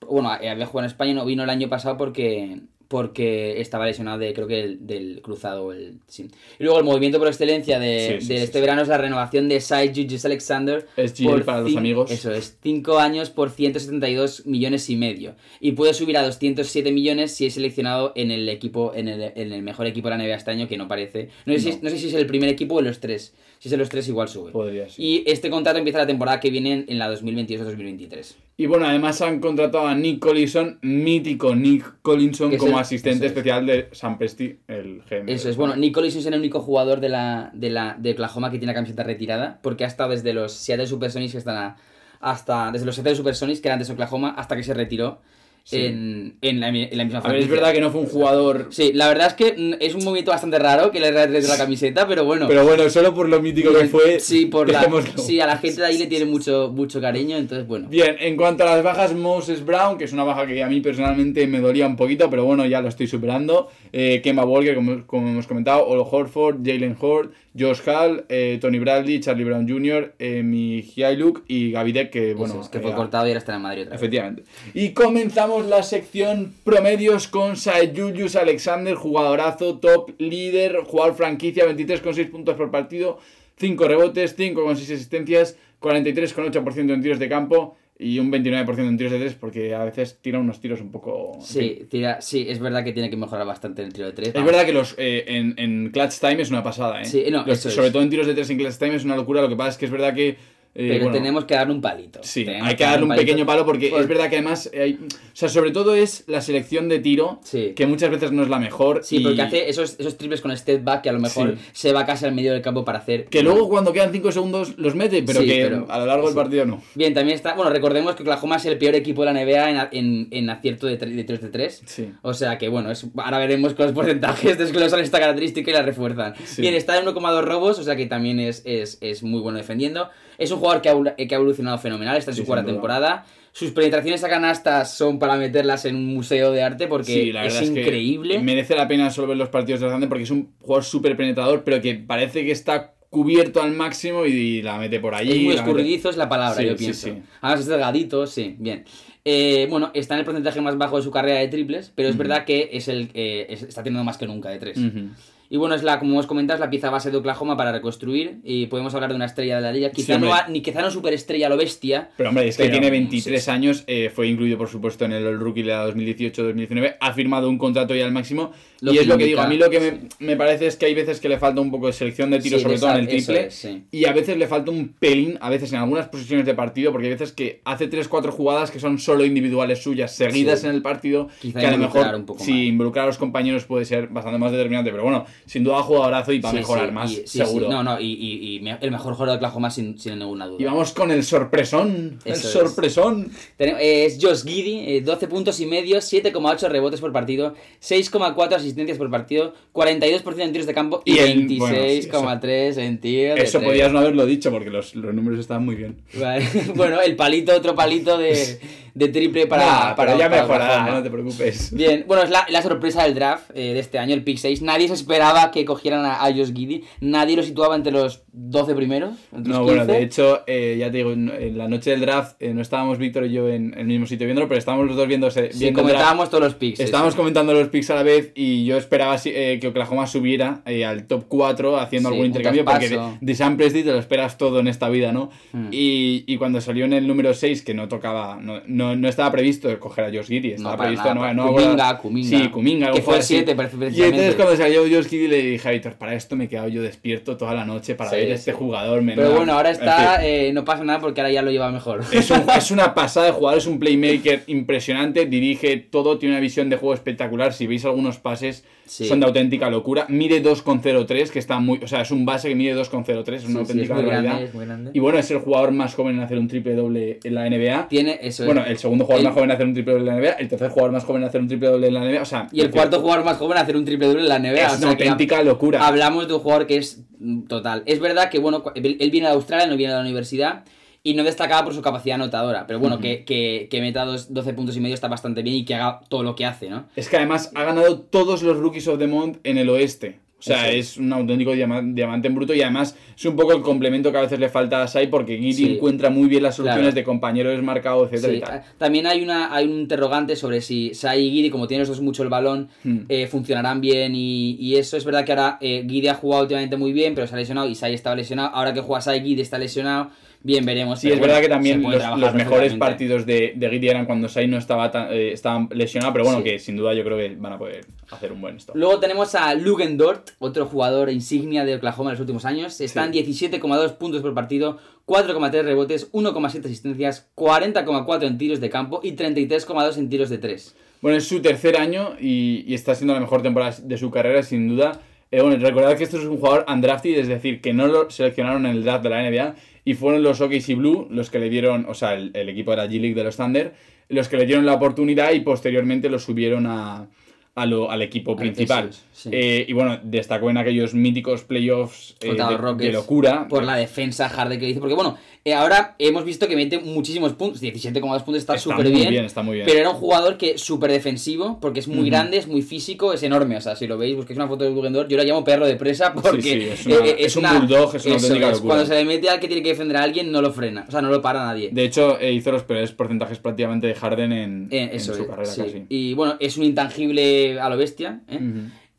[0.09, 2.61] Bueno, había jugado en España y no vino el año pasado porque.
[2.91, 5.73] Porque estaba lesionado de, creo que el- del cruzado.
[5.73, 6.29] El, sí.
[6.59, 8.99] Y luego el movimiento por excelencia de, Sí, sí, de sí, este verano es la
[8.99, 10.89] renovación de Sai Julius Alexander.
[10.97, 12.11] Es por para los amigos.
[12.11, 15.37] Eso es, 5 años por 172 millones y medio.
[15.61, 19.53] Y puede subir a 207 millones si es seleccionado en el equipo, en el, en
[19.53, 21.29] el mejor equipo de la NBA este año, que no parece.
[21.47, 21.91] No sé, Si, No.
[21.91, 23.35] sé si es el primer equipo o los tres.
[23.61, 24.51] Si es de los tres, igual sube.
[24.51, 24.89] Podría.
[24.97, 28.35] Y este contrato empieza la temporada que viene en, en la 2022-2023.
[28.61, 33.33] Y bueno, además han contratado a Nick Collinson, mítico Nick Collinson, es como asistente es.
[33.33, 35.33] especial de Sam Presti, el GM.
[35.33, 38.51] Eso es, bueno, Nick Collins es el único jugador de la, de la de Oklahoma
[38.51, 41.77] que tiene la camiseta retirada, porque ha estado desde los Seattle Supersonics que están a-
[42.21, 45.23] hasta desde los Seattle Supersonics que eran de Oklahoma hasta que se retiró
[45.63, 45.77] Sí.
[45.85, 47.55] en, en, la, en la misma A ver, es franquicia.
[47.55, 48.67] verdad que no fue un jugador...
[48.71, 52.09] Sí, la verdad es que es un movimiento bastante raro que le retiró la camiseta,
[52.09, 52.47] pero bueno.
[52.49, 54.19] Pero bueno, solo por lo mítico que fue...
[54.21, 57.67] sí, por la, sí, a la gente de ahí le tiene mucho, mucho cariño, entonces
[57.69, 57.89] bueno.
[57.89, 60.81] Bien, en cuanto a las bajas, Moses Brown, que es una baja que a mí
[60.81, 63.69] personalmente me dolía un poquito, pero bueno, ya lo estoy superando.
[63.93, 68.79] Eh, Kemba Walker, como, como hemos comentado, Olo Horford, Jalen Hort, Josh Hall, eh, Tony
[68.79, 72.55] Bradley, Charlie Brown Jr., eh, Mihailuk y Gavidek, que bueno...
[72.55, 74.01] Eso es, que fue eh, cortado y ahora está en Madrid otra vez.
[74.01, 74.45] Efectivamente.
[74.73, 82.31] Y comenzamos la sección promedios con Sae Julius Alexander, jugadorazo, top, líder, jugador franquicia, 23,6
[82.31, 83.19] puntos por partido,
[83.57, 89.19] 5 rebotes, 5,6 asistencias, 43,8% en tiros de campo y un 29% en tiros de
[89.19, 91.39] 3 porque a veces tira unos tiros un poco...
[91.43, 94.29] Sí, tira, sí, es verdad que tiene que mejorar bastante en el tiro de tres.
[94.35, 97.05] Es verdad que los eh, en, en clutch time es una pasada, ¿eh?
[97.05, 97.75] Sí, no, Los- es.
[97.75, 99.71] sobre todo en tiros de 3 en clutch time es una locura, lo que pasa
[99.71, 100.37] es que es verdad que...
[100.75, 102.21] eh, Pero bueno, tenemos que darle un palito.
[102.23, 103.27] Sí, Tenemos hay que darle un palito.
[103.27, 106.41] pequeño palo porque Por- es verdad que además hay, o sea, sobre todo es la
[106.41, 107.73] selección de tiro Sí.
[107.75, 110.57] que muchas veces no es la mejor Sí, y porque hace esos, esos triples con
[110.57, 111.65] step back que a lo mejor Sí.
[111.73, 113.25] se va casi al medio del campo para hacer.
[113.27, 116.27] que luego cuando quedan 5 segundos los mete, pero Sí, que pero- a lo largo
[116.27, 116.83] del partido no.
[116.95, 117.55] Bien, también está.
[117.55, 120.87] Bueno, recordemos que Oklahoma es el peor equipo de la NBA en, en, en acierto
[120.87, 121.83] de 3 de, tres de 3.
[121.87, 122.13] Sí.
[122.23, 125.83] O sea que bueno, es, ahora veremos con los porcentajes desglosan esta característica y la
[125.83, 126.35] refuerzan.
[126.59, 130.09] Bien, está en 1,2 robos, o sea que también es, es, es muy bueno defendiendo.
[130.41, 132.67] Es un jugador que ha, evolu- que ha evolucionado fenomenal, está en Sí, su cuarta
[132.67, 133.25] temporada.
[133.53, 137.45] Sus penetraciones a canastas son para meterlas en un museo de arte porque Sí, la
[137.45, 138.39] es es, que increíble.
[138.41, 141.63] merece la pena solo ver los partidos de Grande porque es un jugador súper penetrador,
[141.65, 145.31] pero que parece que está cubierto al máximo y, la mete por allí.
[145.33, 147.09] Es muy mete- escurridizo, es la palabra, Sí, yo pienso.
[147.41, 148.85] Además es delgadito, sí, bien.
[149.25, 152.17] Eh, bueno, está en el porcentaje más bajo de su carrera de triples, pero es
[152.17, 154.79] verdad que es el eh, es- está teniendo más que nunca de tres.
[154.79, 155.09] Ujú.
[155.53, 158.39] Y bueno, es la, como hemos comentado, es la pieza base de Oklahoma para reconstruir.
[158.45, 159.91] Y podemos hablar de una estrella de la liga.
[159.91, 162.11] Quizá, no, ni, quizá no superestrella lo bestia.
[162.17, 163.51] Pero hombre, es que Pero, tiene 23 sí.
[163.51, 167.59] años, eh, fue incluido por supuesto en el Rookie de la 2018-2019, ha firmado un
[167.59, 168.53] contrato ya al máximo.
[168.81, 170.87] Lo y es lo que digo, a mí lo que me, me parece es que
[170.87, 172.93] hay veces que le falta un poco de selección de tiro, Sí, sobre de todo
[172.93, 173.47] en el triple.
[173.47, 173.83] es, sí.
[173.91, 177.09] Y a veces le falta un pelín, a veces en algunas posiciones de partido, porque
[177.09, 181.29] hay veces que hace 3-4 jugadas que son solo individuales suyas, seguidas en el partido,
[181.41, 184.91] Quizá que a lo mejor si involucrar a los compañeros puede ser bastante más determinante.
[184.93, 187.39] Pero bueno, sin duda jugadorazo y va a Sí, mejorar sí, más, y- sí, sí.
[187.39, 187.69] seguro.
[187.69, 190.61] No, no, y, y- y me- el mejor jugador de Oklahoma sin, sin ninguna duda.
[190.61, 192.19] Y vamos con el sorpresón.
[192.25, 193.31] el Eso sorpresón.
[193.59, 198.99] Eh, es Josh Giddy, eh, 12 puntos y medio, 7,8 rebotes por partido, 6,4 asistencias
[198.99, 203.37] por partido, 42% en tiros de campo y, Y en- bueno, sí, 26,3 en tiros
[203.37, 203.69] de Eso tres.
[203.71, 205.97] podías no haberlo dicho porque los, los números estaban muy bien.
[206.15, 206.45] Vale.
[206.77, 208.59] bueno, el palito, otro palito de,
[208.95, 211.73] de triple para, Nah, para ya para mejorará, no te preocupes.
[211.75, 214.63] Bien, bueno, es la, la sorpresa del draft eh, de este año, el pick 6.
[214.63, 216.85] Nadie se esperaba que cogieran a, a Josh Giddy.
[217.01, 219.15] Nadie lo situaba entre los 12 primeros.
[219.35, 219.93] entre No, los bueno, 15.
[219.99, 222.99] de hecho, eh, ya te digo, en, en la noche del draft eh, no estábamos
[222.99, 225.59] Víctor y yo en, en el mismo sitio viéndolo, pero estábamos los dos viéndose, Sí,
[225.61, 225.99] viendo el draft.
[225.99, 226.81] comentábamos todos los picks.
[226.81, 227.17] Estábamos sí.
[227.19, 231.07] comentando los picks a la vez y yo esperaba eh, que Oklahoma subiera eh, al
[231.07, 234.61] top 4 haciendo Sí, algún intercambio porque de, de Sam Presti te lo esperas todo
[234.61, 235.31] en esta vida, ¿no?
[235.53, 235.69] Hmm.
[235.71, 239.31] Y, y cuando salió en el número 6, que no tocaba, no, no, no estaba
[239.31, 242.29] previsto coger a Josh Giddy, estaba para previsto, nada, no, no Kuminga, Kuminga.
[242.39, 242.87] Sí, Kuminga.
[242.93, 243.35] Que fue jugador así.
[243.79, 246.49] 7 Y entonces cuando salió Josh Giddy le dije a Víctor, para esto me he
[246.49, 248.33] quedado yo despierto toda la noche para Sí, ver sí.
[248.33, 249.03] este jugador.
[249.05, 250.27] Pero bueno, ahora en está, fin.
[250.29, 252.03] eh, no pasa nada porque ahora ya lo lleva mejor.
[252.13, 256.41] Es, un- es una pasada de jugador, es un playmaker impresionante, dirige todo, tiene una
[256.41, 257.53] visión de juego espectacular.
[257.53, 259.05] Si veis algunos pases, Sí.
[259.07, 260.07] son de auténtica locura.
[260.09, 261.79] Mide 2,03, que está muy.
[261.81, 264.55] O sea, es un base que mide 2,03, es una auténtica es muy grande, es
[264.55, 264.91] muy grande.
[264.95, 267.87] Y bueno, es el jugador más joven en hacer un triple doble en la NBA.
[267.89, 268.43] Tiene eso.
[268.43, 268.49] es.
[268.71, 270.49] El segundo jugador El- más joven en hacer un triple doble en la NBA, el
[270.49, 272.23] tercer jugador más joven en hacer un triple doble en la NBA.
[272.23, 274.39] O sea, Y el cuarto jugador más joven a hacer un triple doble en la
[274.39, 274.67] NBA.
[274.67, 275.87] es o una que auténtica locura.
[275.87, 277.83] Hablamos de un jugador que es mm, total.
[277.87, 280.65] Es verdad que, bueno, él viene de Australia, no viene de la universidad.
[281.03, 282.67] Y no destacaba por su capacidad anotadora.
[282.67, 285.65] Pero bueno, que, que, que meta dos- 12 puntos y medio está bastante bien y
[285.65, 286.85] que haga todo lo que hace, ¿no?
[286.95, 290.21] Es que además ha ganado todos los Rookies of the Month en el oeste.
[290.41, 293.61] O sea, es un auténtico diama- diamante en bruto y además es un poco el
[293.61, 295.75] complemento que a veces le falta a Sai porque Sí.
[295.75, 296.95] encuentra muy bien las soluciones Claro.
[296.95, 298.63] de compañero desmarcado, etcétera Sí, y tal.
[298.79, 302.01] También hay una hay un interrogante sobre si Sai y Guidi, como tienen los dos
[302.01, 303.01] mucho el balón, Hmm.
[303.11, 304.97] eh, funcionarán bien y, y eso.
[304.97, 307.75] Es verdad que ahora eh, ha jugado últimamente muy bien, pero se ha lesionado y
[307.75, 308.49] Sai estaba lesionado.
[308.55, 310.11] Ahora que juega Sai, Guidi está lesionado.
[310.43, 310.99] Bien, veremos.
[310.99, 314.47] Sí, es bueno, verdad que también los, mejores partidos de, de Giddy eran cuando Sai
[314.47, 315.35] no estaba tan, eh,
[315.73, 316.45] lesionado, pero bueno, Sí.
[316.45, 318.75] que sin duda yo creo que van a poder hacer un buen stop.
[318.75, 322.81] Luego tenemos a Lugendort, otro jugador insignia de Oklahoma en los últimos años.
[322.81, 323.23] Están Sí.
[323.23, 329.99] 17,2 puntos por partido, 4,3 rebotes, 1,7 asistencias, 40,4 en tiros de campo y 33,2
[329.99, 330.75] en tiros de 3.
[331.03, 334.43] Bueno, es su tercer año y, y está siendo la mejor temporada de su carrera,
[334.43, 335.01] sin duda.
[335.31, 338.67] Eh, bueno, recordad que esto es un jugador undrafted, es decir, que no lo seleccionaron
[338.67, 339.55] en el draft de la NBA
[339.91, 342.77] y fueron los OKC Blue los que le dieron, o sea, el, el equipo de
[342.77, 343.73] la G-League de los Thunder,
[344.09, 347.09] los que le dieron la oportunidad y posteriormente lo subieron a,
[347.55, 348.85] a lo- al equipo principal.
[349.23, 349.31] Sí.
[349.33, 352.35] Eh, y bueno, destacó en aquellos míticos playoffs eh,
[352.77, 353.47] de, locura.
[353.49, 354.81] Por la defensa Harden que dice.
[354.81, 357.63] Porque bueno, eh, ahora hemos visto que mete muchísimos puntos.
[357.63, 359.67] 17,2 puntos está súper bien, bien, está muy bien.
[359.67, 363.23] Pero era un jugador que súper defensivo, porque es muy grande, es muy físico, es
[363.23, 363.57] enorme.
[363.57, 365.77] O sea, si lo veis, busquéis una foto de Lugendor, yo lo llamo perro de
[365.77, 368.75] presa porque sí, es una- es un bulldog, es una eso auténtica es, locura.
[368.75, 370.85] Cuando se le mete al que tiene que defender a alguien, no lo frena.
[370.89, 371.71] O sea, no lo para nadie.
[371.73, 375.85] De hecho, hizo los peores porcentajes prácticamente de Harden en, en eso su carrera casi.
[375.89, 378.21] Y bueno, es un intangible a lo bestia.
[378.29, 378.39] ¿eh?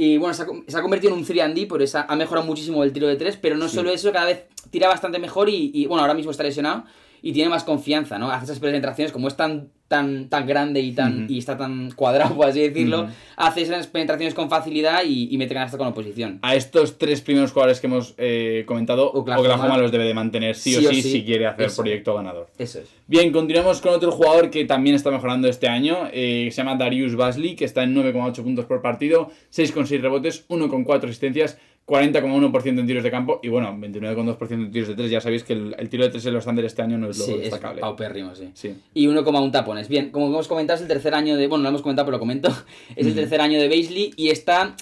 [0.04, 2.84] Y bueno, se ha, se ha convertido en un 3D, por eso ha mejorado muchísimo
[2.84, 3.76] el tiro de 3, pero no Sí.
[3.76, 6.86] solo eso, cada vez tira bastante mejor y, y, bueno, ahora mismo está lesionado
[7.22, 8.32] y tiene más confianza, ¿no?
[8.32, 12.34] Hace esas penetraciones, como es tan, tan, tan grande y, tan, y está tan cuadrado,
[12.38, 13.12] por así decirlo, Ujú.
[13.36, 16.40] hace esas penetraciones con facilidad y, y mete ganas con oposición.
[16.44, 19.42] A estos tres primeros jugadores que hemos eh, comentado, Oklahoma.
[19.56, 21.12] Oklahoma, los debe de mantener sí, Sí o o sí, sí.
[21.12, 21.82] si quiere hacer Eso.
[21.82, 22.48] proyecto ganador.
[22.58, 22.88] Eso es.
[23.08, 27.18] Bien, continuamos con otro jugador que también está mejorando este año, eh, se llama Darius
[27.18, 33.04] Basley, que está en 9,8 puntos por partido, 6,6 rebotes, 1,4 asistencias, 40,1% en tiros
[33.04, 35.12] de campo y bueno, 29,2% en tiros de 3.
[35.12, 37.18] Ya sabéis que el, el tiro de 3 en los Thunder este año no es
[37.18, 37.82] lo Sí, es destacable.
[37.82, 38.50] paupérrimo, sí.
[38.54, 38.76] Sí.
[38.94, 39.88] Y 1,1 tapones.
[39.90, 41.48] Bien, como hemos comentado, es el tercer año de.
[41.48, 42.50] Bueno, no lo hemos comentado, pero lo comento.
[42.96, 44.76] Es el tercer año de Beisley y está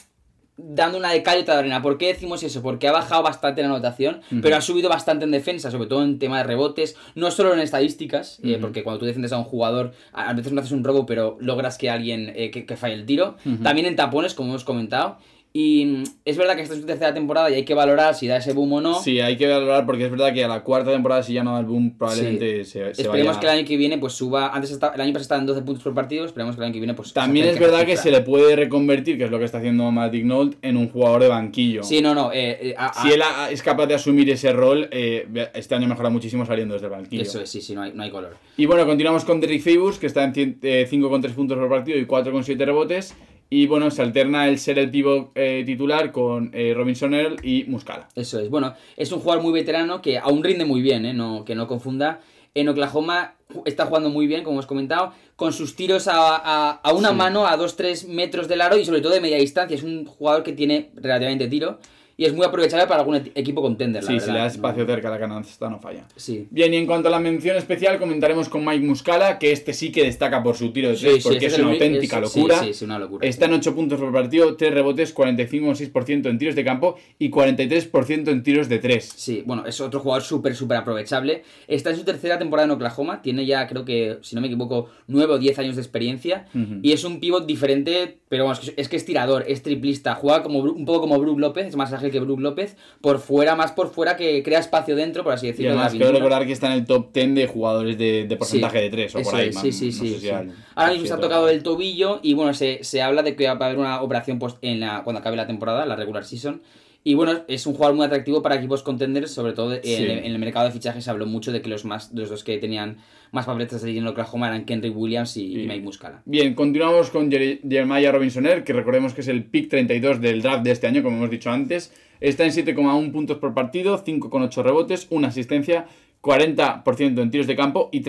[0.62, 1.82] dando una de cal y otra de arena.
[1.82, 2.62] ¿Por qué decimos eso?
[2.62, 6.20] Porque ha bajado bastante la anotación, pero ha subido bastante en defensa, sobre todo en
[6.20, 8.62] tema de rebotes, no solo en estadísticas, eh, Ujú.
[8.62, 11.78] porque cuando tú defiendes a un jugador, a veces no haces un robo, pero logras
[11.78, 13.38] que alguien eh, que, que falle el tiro.
[13.64, 15.18] También en tapones, como hemos comentado.
[15.52, 18.38] Y es verdad que esta es su tercera temporada y hay que valorar si da
[18.38, 19.02] ese boom o no.
[19.02, 21.54] Sí, hay que valorar porque es verdad que a la cuarta temporada si ya no
[21.54, 22.72] da el boom probablemente Sí.
[22.72, 23.40] se, se Esperemos vaya...
[23.40, 24.50] que el año que viene pues suba.
[24.54, 26.26] Antes estaba- el año pasado estaba en 12 puntos por partido.
[26.26, 27.14] Esperemos que el año que viene pues.
[27.14, 29.90] También es a verdad que se le puede reconvertir, que es lo que está haciendo
[29.90, 31.82] Matt Ignold, en un jugador de banquillo.
[31.84, 32.32] Sí, no, no.
[32.32, 35.74] eh, eh, a- a- Si él ha- es capaz de asumir ese rol, eh, este
[35.74, 37.24] año mejora muchísimo saliendo desde el banquillo.
[37.24, 38.38] Eso es, sí, sí, no hay, no hay color.
[38.56, 41.98] Y bueno, continuamos con Derrick Favors, que está en cien- eh, 5,3 puntos por partido
[41.98, 43.16] y 4,7 rebotes.
[43.50, 44.92] Y bueno, se alterna el ser el
[45.36, 48.08] eh, titular con eh, Robinson Earl y Muscala.
[48.16, 48.50] Eso es.
[48.50, 51.14] Bueno, es un jugador muy veterano que aún rinde muy bien, ¿eh?
[51.14, 52.20] No, que no confunda.
[52.54, 53.36] En Oklahoma
[53.66, 57.16] está jugando muy bien, como hemos comentado, con sus tiros a, a- a una Sí.
[57.16, 59.76] mano, a 2-3 metros del aro y sobre todo de media distancia.
[59.76, 61.80] Es un jugador que tiene relativamente tiro
[62.20, 64.04] y es muy aprovechable para algún equipo contender.
[64.04, 66.06] la Sí, si le da espacio cerca a la canasta no falla.
[66.18, 66.48] Sí.
[66.52, 69.90] Bien, y en cuanto a la mención especial, comentaremos con Mike Muscala, que este sí
[69.90, 72.22] que destaca por su tiro de Sí, 3, sí, porque este es una auténtica es-
[72.36, 72.60] locura.
[72.60, 73.26] Sí, sí, una locura.
[73.26, 78.32] Está en 8 puntos por partido, 3 rebotes, 45,6% en tiros de campo y 43%
[78.32, 79.14] en tiros de 3.
[79.16, 81.44] Sí, bueno, es otro jugador súper, súper aprovechable.
[81.70, 83.22] Está en su tercera temporada en Oklahoma.
[83.22, 86.48] Tiene ya, creo que, si no me equivoco, 9 o 10 años de experiencia.
[86.82, 90.16] Y es un pivot diferente, pero vamos, es que es, es tirador, es triplista.
[90.16, 92.76] Juega como, un poco como Brook López, es más ágil que Brook López.
[93.02, 95.72] Por fuera, más por fuera, que crea espacio dentro, por así Y decirlo.
[95.72, 96.18] de la además, pintura.
[96.20, 99.16] recordar que está en el top 10 de jugadores de, de porcentaje Sí, de 3
[99.16, 99.50] o por ahí.
[99.50, 100.30] es, man, sí, sí, no sí, si sí.
[100.30, 103.46] al- Ahora mismo se ha tocado el tobillo y bueno, se, se habla de que
[103.46, 106.62] va a haber una operación post en la, cuando acabe la temporada, la regular season.
[107.04, 109.96] Y bueno, es un jugador muy atractivo para equipos contenders, sobre todo en, Sí.
[110.06, 112.58] en el mercado de fichajes se habló mucho de que los más los dos que
[112.58, 112.98] tenían
[113.32, 115.68] más papeletas de en Oklahoma eran Kenry Williams y, y Sí.
[115.68, 116.22] Mike Muscala.
[116.26, 120.42] Bien, continuamos con Jer- Jeremiah Robinson Earl, que recordemos que es el pick 32 del
[120.42, 121.94] draft de este año, como hemos dicho antes.
[122.20, 125.86] Está en 7,1 puntos por partido, 5,8 rebotes, una asistencia,
[126.22, 128.02] 40% en tiros de campo y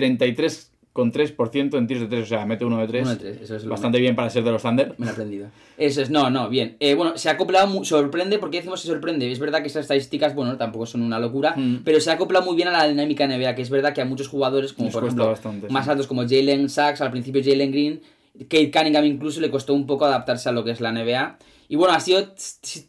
[0.93, 2.23] 33,3% en tiros de 3.
[2.23, 3.01] O sea, mete uno de 3.
[3.03, 4.93] Uno de tres, eso es lo Bastante bien para ser de los Thunder.
[4.97, 5.47] Me lo he aprendido.
[5.77, 6.75] Eso es, no, no, bien.
[6.79, 9.31] Eh, bueno, se ha acoplado, sorprende, ¿por qué decimos que sorprende?
[9.31, 11.77] Es verdad que esas estadísticas, bueno, tampoco son una locura, Mm.
[11.83, 14.05] pero se ha acoplado muy bien a la dinámica NBA, que es verdad que a
[14.05, 15.73] muchos jugadores, como Les por ejemplo, bastante, sí.
[15.73, 18.01] más altos como Jalen Sachs, al principio Jalen Green,
[18.49, 21.37] Kate Cunningham incluso le costó un poco adaptarse a lo que es la NBA.
[21.69, 22.27] Y bueno, ha sido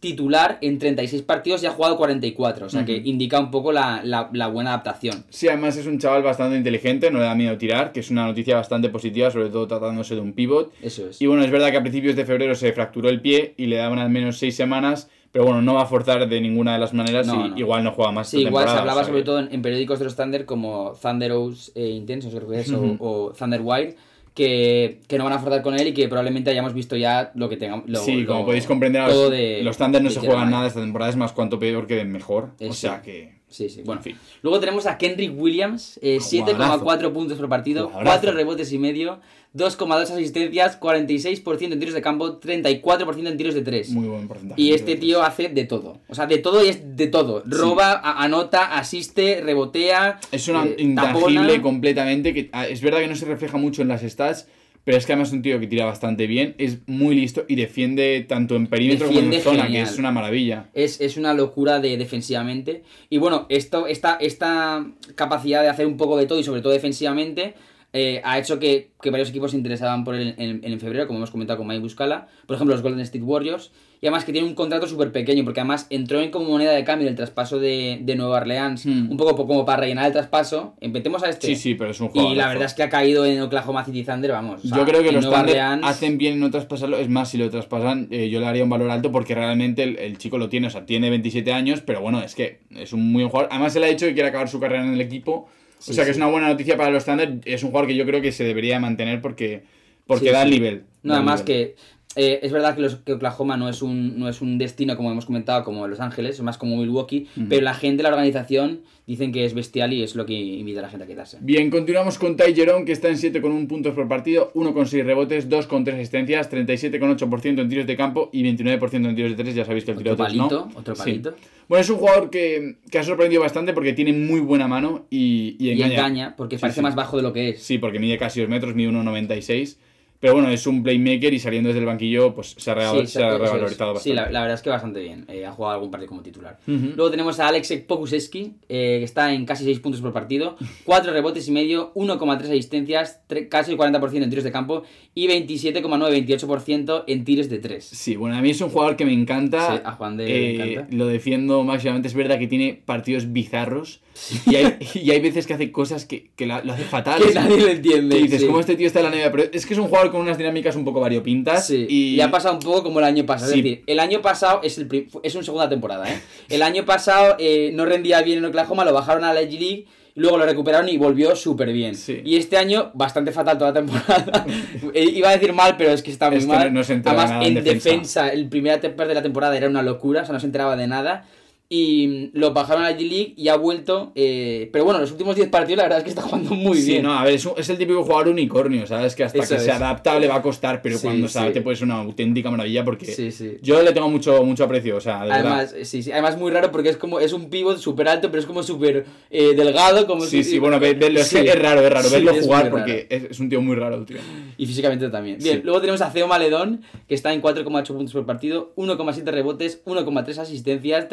[0.01, 3.09] titular en 36 partidos y ha jugado 44, o sea que Ujú.
[3.09, 5.25] indica un poco la, la- la buena adaptación.
[5.31, 8.27] Sí, además es un chaval bastante inteligente, no le da miedo tirar, que es una
[8.27, 10.73] noticia bastante positiva, sobre todo tratándose de un pivot.
[10.83, 11.23] Eso es.
[11.23, 13.77] Y bueno, es verdad que a principios de febrero se fracturó el pie y le
[13.77, 16.93] daban al menos 6 semanas, pero bueno, no va a forzar de ninguna de las
[16.93, 17.59] maneras No, y no.
[17.59, 19.63] igual no juega más Sí, igual se hablaba o sea sobre que- todo en, en
[19.63, 23.61] periódicos de los Thunder como Thunder O's eh, Intensos, creo que es, o- o, Thunder
[23.63, 23.95] Wire,
[24.35, 27.49] que, que no van a forzar con él y que probablemente hayamos visto ya lo
[27.49, 27.89] que tengamos.
[27.89, 30.81] lo- sí, lo- como podéis comprender, los, de- los Thunder no se juegan nada esta
[30.81, 32.51] temporada, es más cuanto peor que mejor.
[32.61, 33.42] O sea que...
[33.53, 34.01] Sí, sí, bueno.
[34.01, 34.17] En fin.
[34.41, 38.21] Luego tenemos a Kendrick Williams, eh, 7,4 puntos por partido, Jugadorazo.
[38.21, 39.21] 4 rebotes y medio,
[39.55, 43.91] 2,2 asistencias, 46% en tiros de campo, 34% en tiros de 3.
[43.91, 44.61] Muy buen porcentaje.
[44.61, 46.01] Y este tío hace de todo.
[46.09, 47.43] O sea, de todo y es de todo.
[47.45, 50.19] Roba, anota, asiste, rebotea.
[50.33, 53.89] Es una eh, intangible completamente, que ah, es verdad que no se refleja mucho en
[53.89, 54.49] las stats,
[54.85, 57.55] pero es que además es un tío que tira bastante bien, es muy listo y
[57.55, 59.85] defiende tanto en perímetro como en zona, genial.
[59.85, 60.71] que es una maravilla.
[60.75, 62.83] Es, es una locura de defensivamente.
[63.09, 66.73] Y bueno, esto, esta, esta capacidad de hacer un poco de todo y sobre todo
[66.73, 67.55] defensivamente
[67.93, 71.19] eh, ha hecho que, que varios equipos se interesaban por él en, en febrero, como
[71.19, 72.29] hemos comentado con Mike Buscala.
[72.47, 73.71] Por ejemplo, los Golden State Warriors.
[74.03, 76.83] Y además que tiene un contrato súper pequeño, porque además entró en como moneda de
[76.83, 79.09] cambio el traspaso de, de Nueva Orleans, Hmm.
[79.13, 80.75] un poco po- como para rellenar el traspaso.
[80.81, 81.47] Empecemos a este.
[81.47, 82.37] Sí, sí, pero es un Y jugador.
[82.37, 84.65] la verdad es que ha caído en Oklahoma City Thunder, vamos.
[84.65, 86.97] o sea, Yo creo que los Nueva Thunder Orleans- hacen bien en no traspasarlo.
[86.99, 89.97] Es más, si lo traspasan, eh, yo le haría un valor alto porque realmente el,
[90.01, 90.67] el chico lo tiene.
[90.67, 93.51] O sea, tiene 27 años, pero bueno, es que es un muy buen jugador.
[93.53, 95.49] Además, él ha dicho que quiere acabar su carrera en el equipo.
[95.79, 97.39] Sí, o sea, que es una buena noticia para los Thunder.
[97.45, 99.63] Es un jugador que yo creo que se debería mantener porque,
[100.09, 100.83] porque Sí, da el nivel.
[101.05, 101.77] Nada Da el más que
[102.17, 105.11] eh, es verdad que, los, que Oklahoma no es, un, no es un destino, como
[105.11, 107.47] hemos comentado, como Los Ángeles, es más como Milwaukee, Ujú.
[107.49, 110.83] pero la gente, la organización, dicen que es bestial y es lo que invita a
[110.83, 111.39] la gente a quedarse.
[111.41, 115.95] Bien, continuamos con Ty Jerome, que está en 7,1 puntos por partido, 1,6 rebotes, 2,3
[115.95, 119.55] asistencias, 37,8% en tiros de campo y 29% en tiros de 3.
[119.55, 120.49] Ya sabéis que el tiro de 3 no.
[120.49, 121.03] palito, otro Sí.
[121.03, 121.35] palito.
[121.69, 125.57] Bueno, es un jugador que, que ha sorprendido bastante porque tiene muy buena mano y,
[125.59, 125.95] y Y engaña.
[125.95, 126.83] engaña, porque Sí, parece sí.
[126.83, 127.63] más bajo de lo que es.
[127.63, 129.79] Sí, porque mide casi 2 metros, mide 1,96.
[130.23, 133.23] Pero bueno, es un playmaker y saliendo desde el banquillo, pues se ha, Sí, se
[133.25, 134.15] ha revalorizado Sí, bastante.
[134.15, 135.25] la, la verdad es que bastante bien.
[135.29, 136.59] Eh, ha jugado algún partido como titular.
[136.67, 141.13] Luego tenemos a Alex Pokusevski, eh, que está en casi 6 puntos por partido, 4
[141.13, 147.25] rebotes y medio, 1,3 asistencias, casi el 40% en tiros de campo y 27,9-28% en
[147.25, 147.85] tiros de 3.
[147.85, 149.77] Sí, bueno, a mí es un jugador que me encanta.
[149.77, 150.97] Sí, a Juan de le Eh, encanta.
[150.97, 152.09] Lo defiendo máximamente.
[152.09, 154.01] Es verdad que tiene partidos bizarros.
[154.47, 157.23] Y, hay, y hay veces que hace cosas que, que la- lo hace fatal.
[157.23, 158.17] Que nadie lo entiende.
[158.17, 158.47] Que dices, sí.
[158.47, 159.31] ¿cómo este tío está en la NBA?
[159.33, 161.67] Pero es que es un jugador con unas dinámicas un poco variopintas.
[161.67, 162.15] Sí, y...
[162.17, 163.53] y ha pasado un poco como el año pasado.
[163.53, 163.59] Sí.
[163.59, 166.21] Es decir, el año pasado es, el es una segunda temporada, ¿eh?
[166.49, 169.87] El año pasado eh, no rendía bien en Oklahoma, lo bajaron a la G League.
[170.15, 171.95] y Luego lo recuperaron y volvió súper bien.
[172.25, 174.47] Y este año, bastante fatal toda la temporada.
[174.95, 176.71] Eh, Iba a decir mal, pero es que está muy Es mal.
[176.71, 177.89] no- no se Además, nada en en defensa.
[177.91, 180.77] defensa, el primer parte de la temporada era una locura, o sea, no se enteraba
[180.77, 181.27] de nada.
[181.75, 184.13] Y lo bajaron a la G League y ha vuelto.
[184.15, 186.91] eh, pero bueno, los últimos 10 partidos, la verdad es que está jugando muy Sí,
[186.91, 187.03] bien.
[187.05, 189.15] no, a ver, es, un- es el típico jugador unicornio, ¿sabes?
[189.15, 189.77] Que hasta Eso que se es.
[189.77, 191.39] adapta le va a costar, pero Sí, cuando se sí.
[191.39, 193.57] adapte puede ser una auténtica maravilla porque Sí, sí.
[193.63, 195.53] yo le tengo mucho, mucho aprecio, o sea, de verdad.
[195.61, 198.41] Además, sí, sí, además muy raro porque es como es un pivot súper alto, pero
[198.41, 201.39] es como súper eh, delgado, como Sí, si- sí, bueno, ve- verlo, es, Sí.
[201.39, 204.05] es raro, es raro Sí, verlo es jugar porque es, es un tío muy raro,
[204.05, 204.19] tío.
[204.59, 205.39] Y físicamente también.
[205.39, 205.63] Bien, Sí.
[205.65, 210.37] luego tenemos a Ceo Maledón, que está en 4,8 puntos por partido, 1,7 rebotes, 1,3
[210.39, 211.07] asistencias,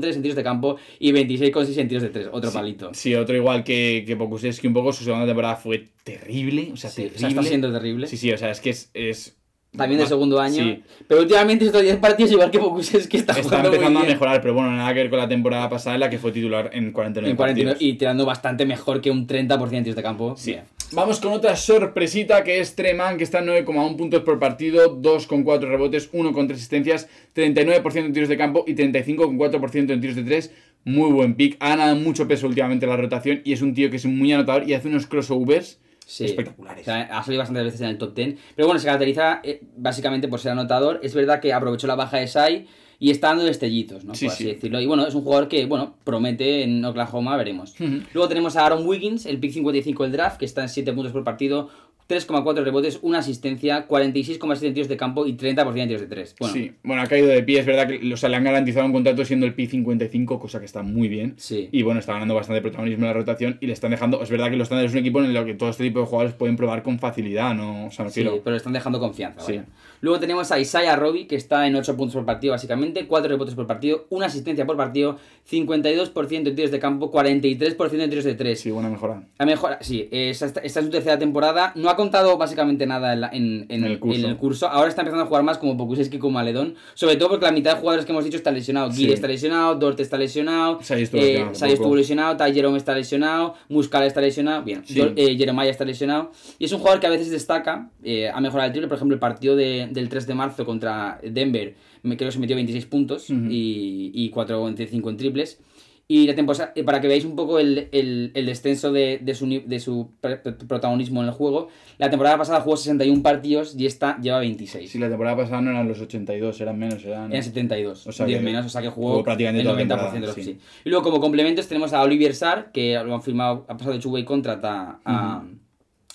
[0.00, 2.28] 33,3 en tiros de campo y 26,6 en tiros de 3.
[2.32, 2.90] Otro palito.
[2.94, 6.90] Sí, otro igual que, que Pokusevski un poco, su segunda temporada fue terrible, o sea,
[6.90, 7.18] Sí, o terrible.
[7.20, 8.06] sea, está siendo terrible.
[8.06, 8.90] Sí, sí, o sea, es que es...
[8.94, 9.36] es
[9.76, 10.62] También de ma- segundo año.
[10.64, 14.04] Sí, Pero últimamente estos 10 partidos, igual que que está, está jugando muy empezando a
[14.04, 16.70] mejorar, pero bueno, nada que ver con la temporada pasada en la que fue titular
[16.72, 17.82] en 49 En 49 partidos.
[17.94, 20.34] y tirando bastante mejor que un 30% de campo.
[20.36, 20.52] Sí.
[20.52, 20.64] Bien.
[20.94, 25.60] Vamos con otra sorpresita que es Treman, que está en 9,1 puntos por partido, 2,4
[25.60, 30.52] rebotes, 1,3 asistencias, 39% en tiros de campo y 35,4% en tiros de 3.
[30.84, 31.56] Muy buen pick.
[31.60, 34.32] Ha ganado mucho peso últimamente en la rotación y es un tío que es muy
[34.32, 36.24] anotador y hace unos crossovers Sí.
[36.26, 36.82] espectaculares.
[36.82, 38.34] O sea, ha salido bastantes veces en el top 10.
[38.56, 41.00] Pero bueno, se caracteriza eh, básicamente por ser anotador.
[41.02, 42.66] Es verdad que aprovechó la baja de Sai
[43.02, 44.14] y está dando destellitos, ¿no?
[44.14, 44.50] Sí, por así sí.
[44.50, 44.80] decirlo.
[44.80, 47.74] Y bueno, es un jugador que, bueno, promete en Oklahoma, veremos.
[48.14, 51.10] Luego tenemos a Aaron Wiggins, el pick 55 del draft, que está en 7 puntos
[51.10, 51.68] por partido,
[52.08, 56.36] 3,4 rebotes, una asistencia, 46,7 en tiros de campo y 30% en tiros de 3.
[56.38, 58.86] Bueno, Sí, bueno, ha caído de pie, es verdad que o sea, le han garantizado
[58.86, 61.34] un contrato siendo el P55, cosa que está muy bien.
[61.38, 61.68] Sí.
[61.72, 64.22] Y bueno, está ganando bastante protagonismo en la rotación y le están dejando.
[64.22, 66.06] Es verdad que los Thunder es un equipo en el que todo este tipo de
[66.06, 67.86] jugadores pueden probar con facilidad, ¿no?
[67.86, 69.40] O sea, me Sí, pero le están dejando confianza.
[69.40, 69.52] Sí.
[69.52, 69.66] vaya.
[70.02, 73.54] Luego tenemos a Isaiah Robbie, que está en 8 puntos por partido, básicamente, 4 rebotes
[73.54, 75.16] por partido, una asistencia por partido,
[75.50, 78.60] 52% en tiros de campo, 43% en tiros de 3.
[78.60, 79.22] Sí, buena mejora.
[79.38, 81.72] Ha mejorado, sí, esta, esta es su tercera temporada.
[81.76, 84.18] No ha contado básicamente nada en, la- en- en- En el curso.
[84.18, 84.68] en el curso.
[84.68, 86.74] Ahora está empezando a jugar más como Pokuseski como Maledón.
[86.94, 88.90] Sobre todo porque la mitad de jugadores que hemos dicho está lesionado.
[88.90, 88.98] Sí.
[89.02, 93.54] Giri está lesionado, Dort está lesionado, Sai estuvo eh, estuvo lesionado, Ty Jerome está lesionado,
[93.68, 95.00] Muscala está lesionado, bien, Sí.
[95.16, 96.32] Eh, Jeremiah está lesionado.
[96.58, 98.88] Y es un jugador que a veces destaca, eh, ha mejorado el triple.
[98.88, 102.38] Por ejemplo, el partido de- del 3 de marzo contra Denver, me creo que se
[102.38, 103.46] metió 26 puntos Ujú.
[103.50, 105.60] y, y 4 entre 5 en triples.
[106.08, 109.46] Y la temporada, para que veáis un poco el, el- el descenso de, de su,
[109.64, 113.86] de su pr- pr- protagonismo en el juego, la temporada pasada jugó 61 partidos y
[113.86, 114.90] esta lleva 26.
[114.90, 117.30] Sí, la temporada pasada no eran los 82, eran menos, eran...
[117.32, 120.02] Eran 72, O sea 10 que menos, o sea que jugó, jugó prácticamente el toda
[120.02, 120.42] la 90% de los sí.
[120.42, 120.58] sí.
[120.84, 124.00] Y luego como complementos tenemos a Olivier Sarr, que lo han firmado, ha pasado de
[124.00, 125.44] two-way contract a, a,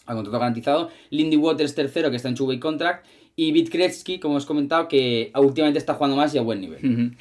[0.06, 3.06] a contrato garantizado, Lindy Waters tercero, que está en two-way contract,
[3.38, 6.60] y Vit Kretsky, como os he comentado, que últimamente está jugando más y a buen
[6.60, 7.14] nivel.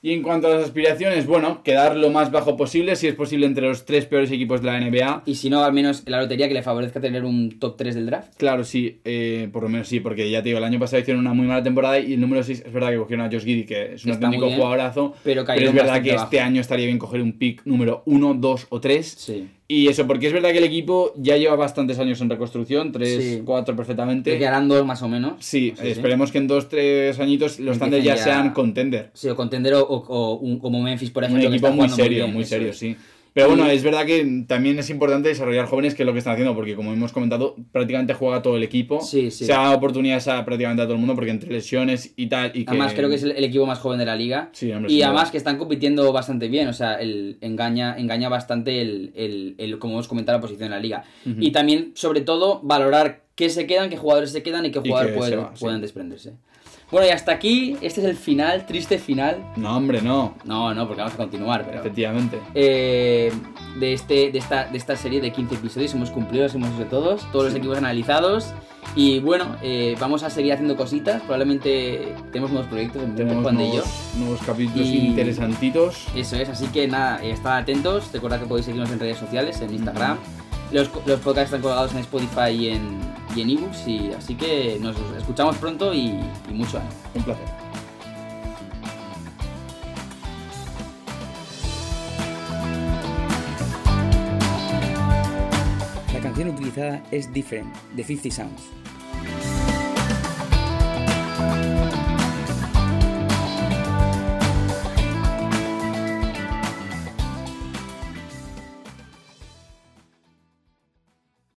[0.00, 3.46] Y en cuanto a las aspiraciones, bueno, quedar lo más bajo posible, si es posible
[3.46, 5.22] entre los tres peores equipos de la NBA.
[5.26, 7.94] Y si no, al menos en la lotería que le favorezca tener un top 3
[7.94, 8.36] del draft.
[8.36, 11.20] Claro, sí, eh, por lo menos sí, porque ya te digo, el año pasado hicieron
[11.20, 13.64] una muy mala temporada y el número 6 es verdad que cogieron a Josh Giddy,
[13.64, 16.84] que es un Está auténtico bien, jugadorazo, pero pero, es verdad que este año estaría
[16.84, 19.06] bien coger un pick número 1, 2 o 3.
[19.06, 19.48] Sí.
[19.66, 23.22] Y eso, porque es verdad que el equipo ya lleva bastantes años en reconstrucción, 3,
[23.36, 23.42] Sí.
[23.46, 24.38] 4 Te perfectamente.
[24.38, 25.34] quedarán dos más o menos.
[25.38, 29.10] Sí, esperemos que en 2, 3 añitos los Thunder ya, ya- sean contender.
[29.14, 31.48] Sí, o contender o, o- o un- como Memphis, por Un ejemplo.
[31.50, 32.94] que equipo muy serio, bien, muy serio, sí.
[33.34, 36.34] Pero bueno, es verdad que también es importante desarrollar jóvenes, que es lo que están
[36.34, 39.00] haciendo, porque como hemos comentado, prácticamente juega todo el equipo.
[39.00, 39.44] Sí, sí.
[39.44, 42.52] Se dado oportunidades a prácticamente a todo el mundo, porque entre lesiones y tal.
[42.54, 42.70] Y que...
[42.70, 44.50] Además, creo que es el, el equipo más joven de la liga.
[44.52, 46.68] Sí, hombre, y además que están compitiendo bastante bien.
[46.68, 50.70] O sea, el, engaña, engaña bastante el, el- el- como hemos comentado, la posición en
[50.70, 51.04] la liga.
[51.26, 55.16] Y también, sobre todo, valorar qué se quedan, qué jugadores se quedan y qué jugadores
[55.16, 56.34] pueden, va, pueden desprenderse.
[56.90, 59.44] Bueno, y hasta aquí, este es el final, triste final.
[59.56, 60.34] No, hombre, no.
[60.44, 61.80] No, no, porque vamos a continuar, pero...
[61.80, 62.38] Efectivamente.
[62.54, 63.32] eh,
[63.80, 65.92] de, este, de, esta, de esta serie de 15 episodios.
[65.94, 68.52] Hemos cumplido, los hemos hecho todos, todos los equipos analizados.
[68.94, 71.20] Y bueno, eh, vamos a seguir haciendo cositas.
[71.22, 73.72] Probablemente tenemos nuevos proyectos en Tenemos Juan de y yo.
[73.74, 76.06] nuevos, nuevos capítulos Y- interesantitos.
[76.14, 78.12] Eso es, así que nada, eh, estad atentos.
[78.12, 80.18] Recordad que podéis seguirnos en redes sociales, en Instagram.
[80.72, 82.98] Los, los podcasts están colgados en Spotify y en,
[83.36, 83.86] y en ebooks.
[83.86, 86.94] Y así que nos escuchamos pronto y, y mucho ánimo.
[87.14, 87.46] Un placer.
[96.12, 98.84] La canción utilizada es Different, de 50 Sounds.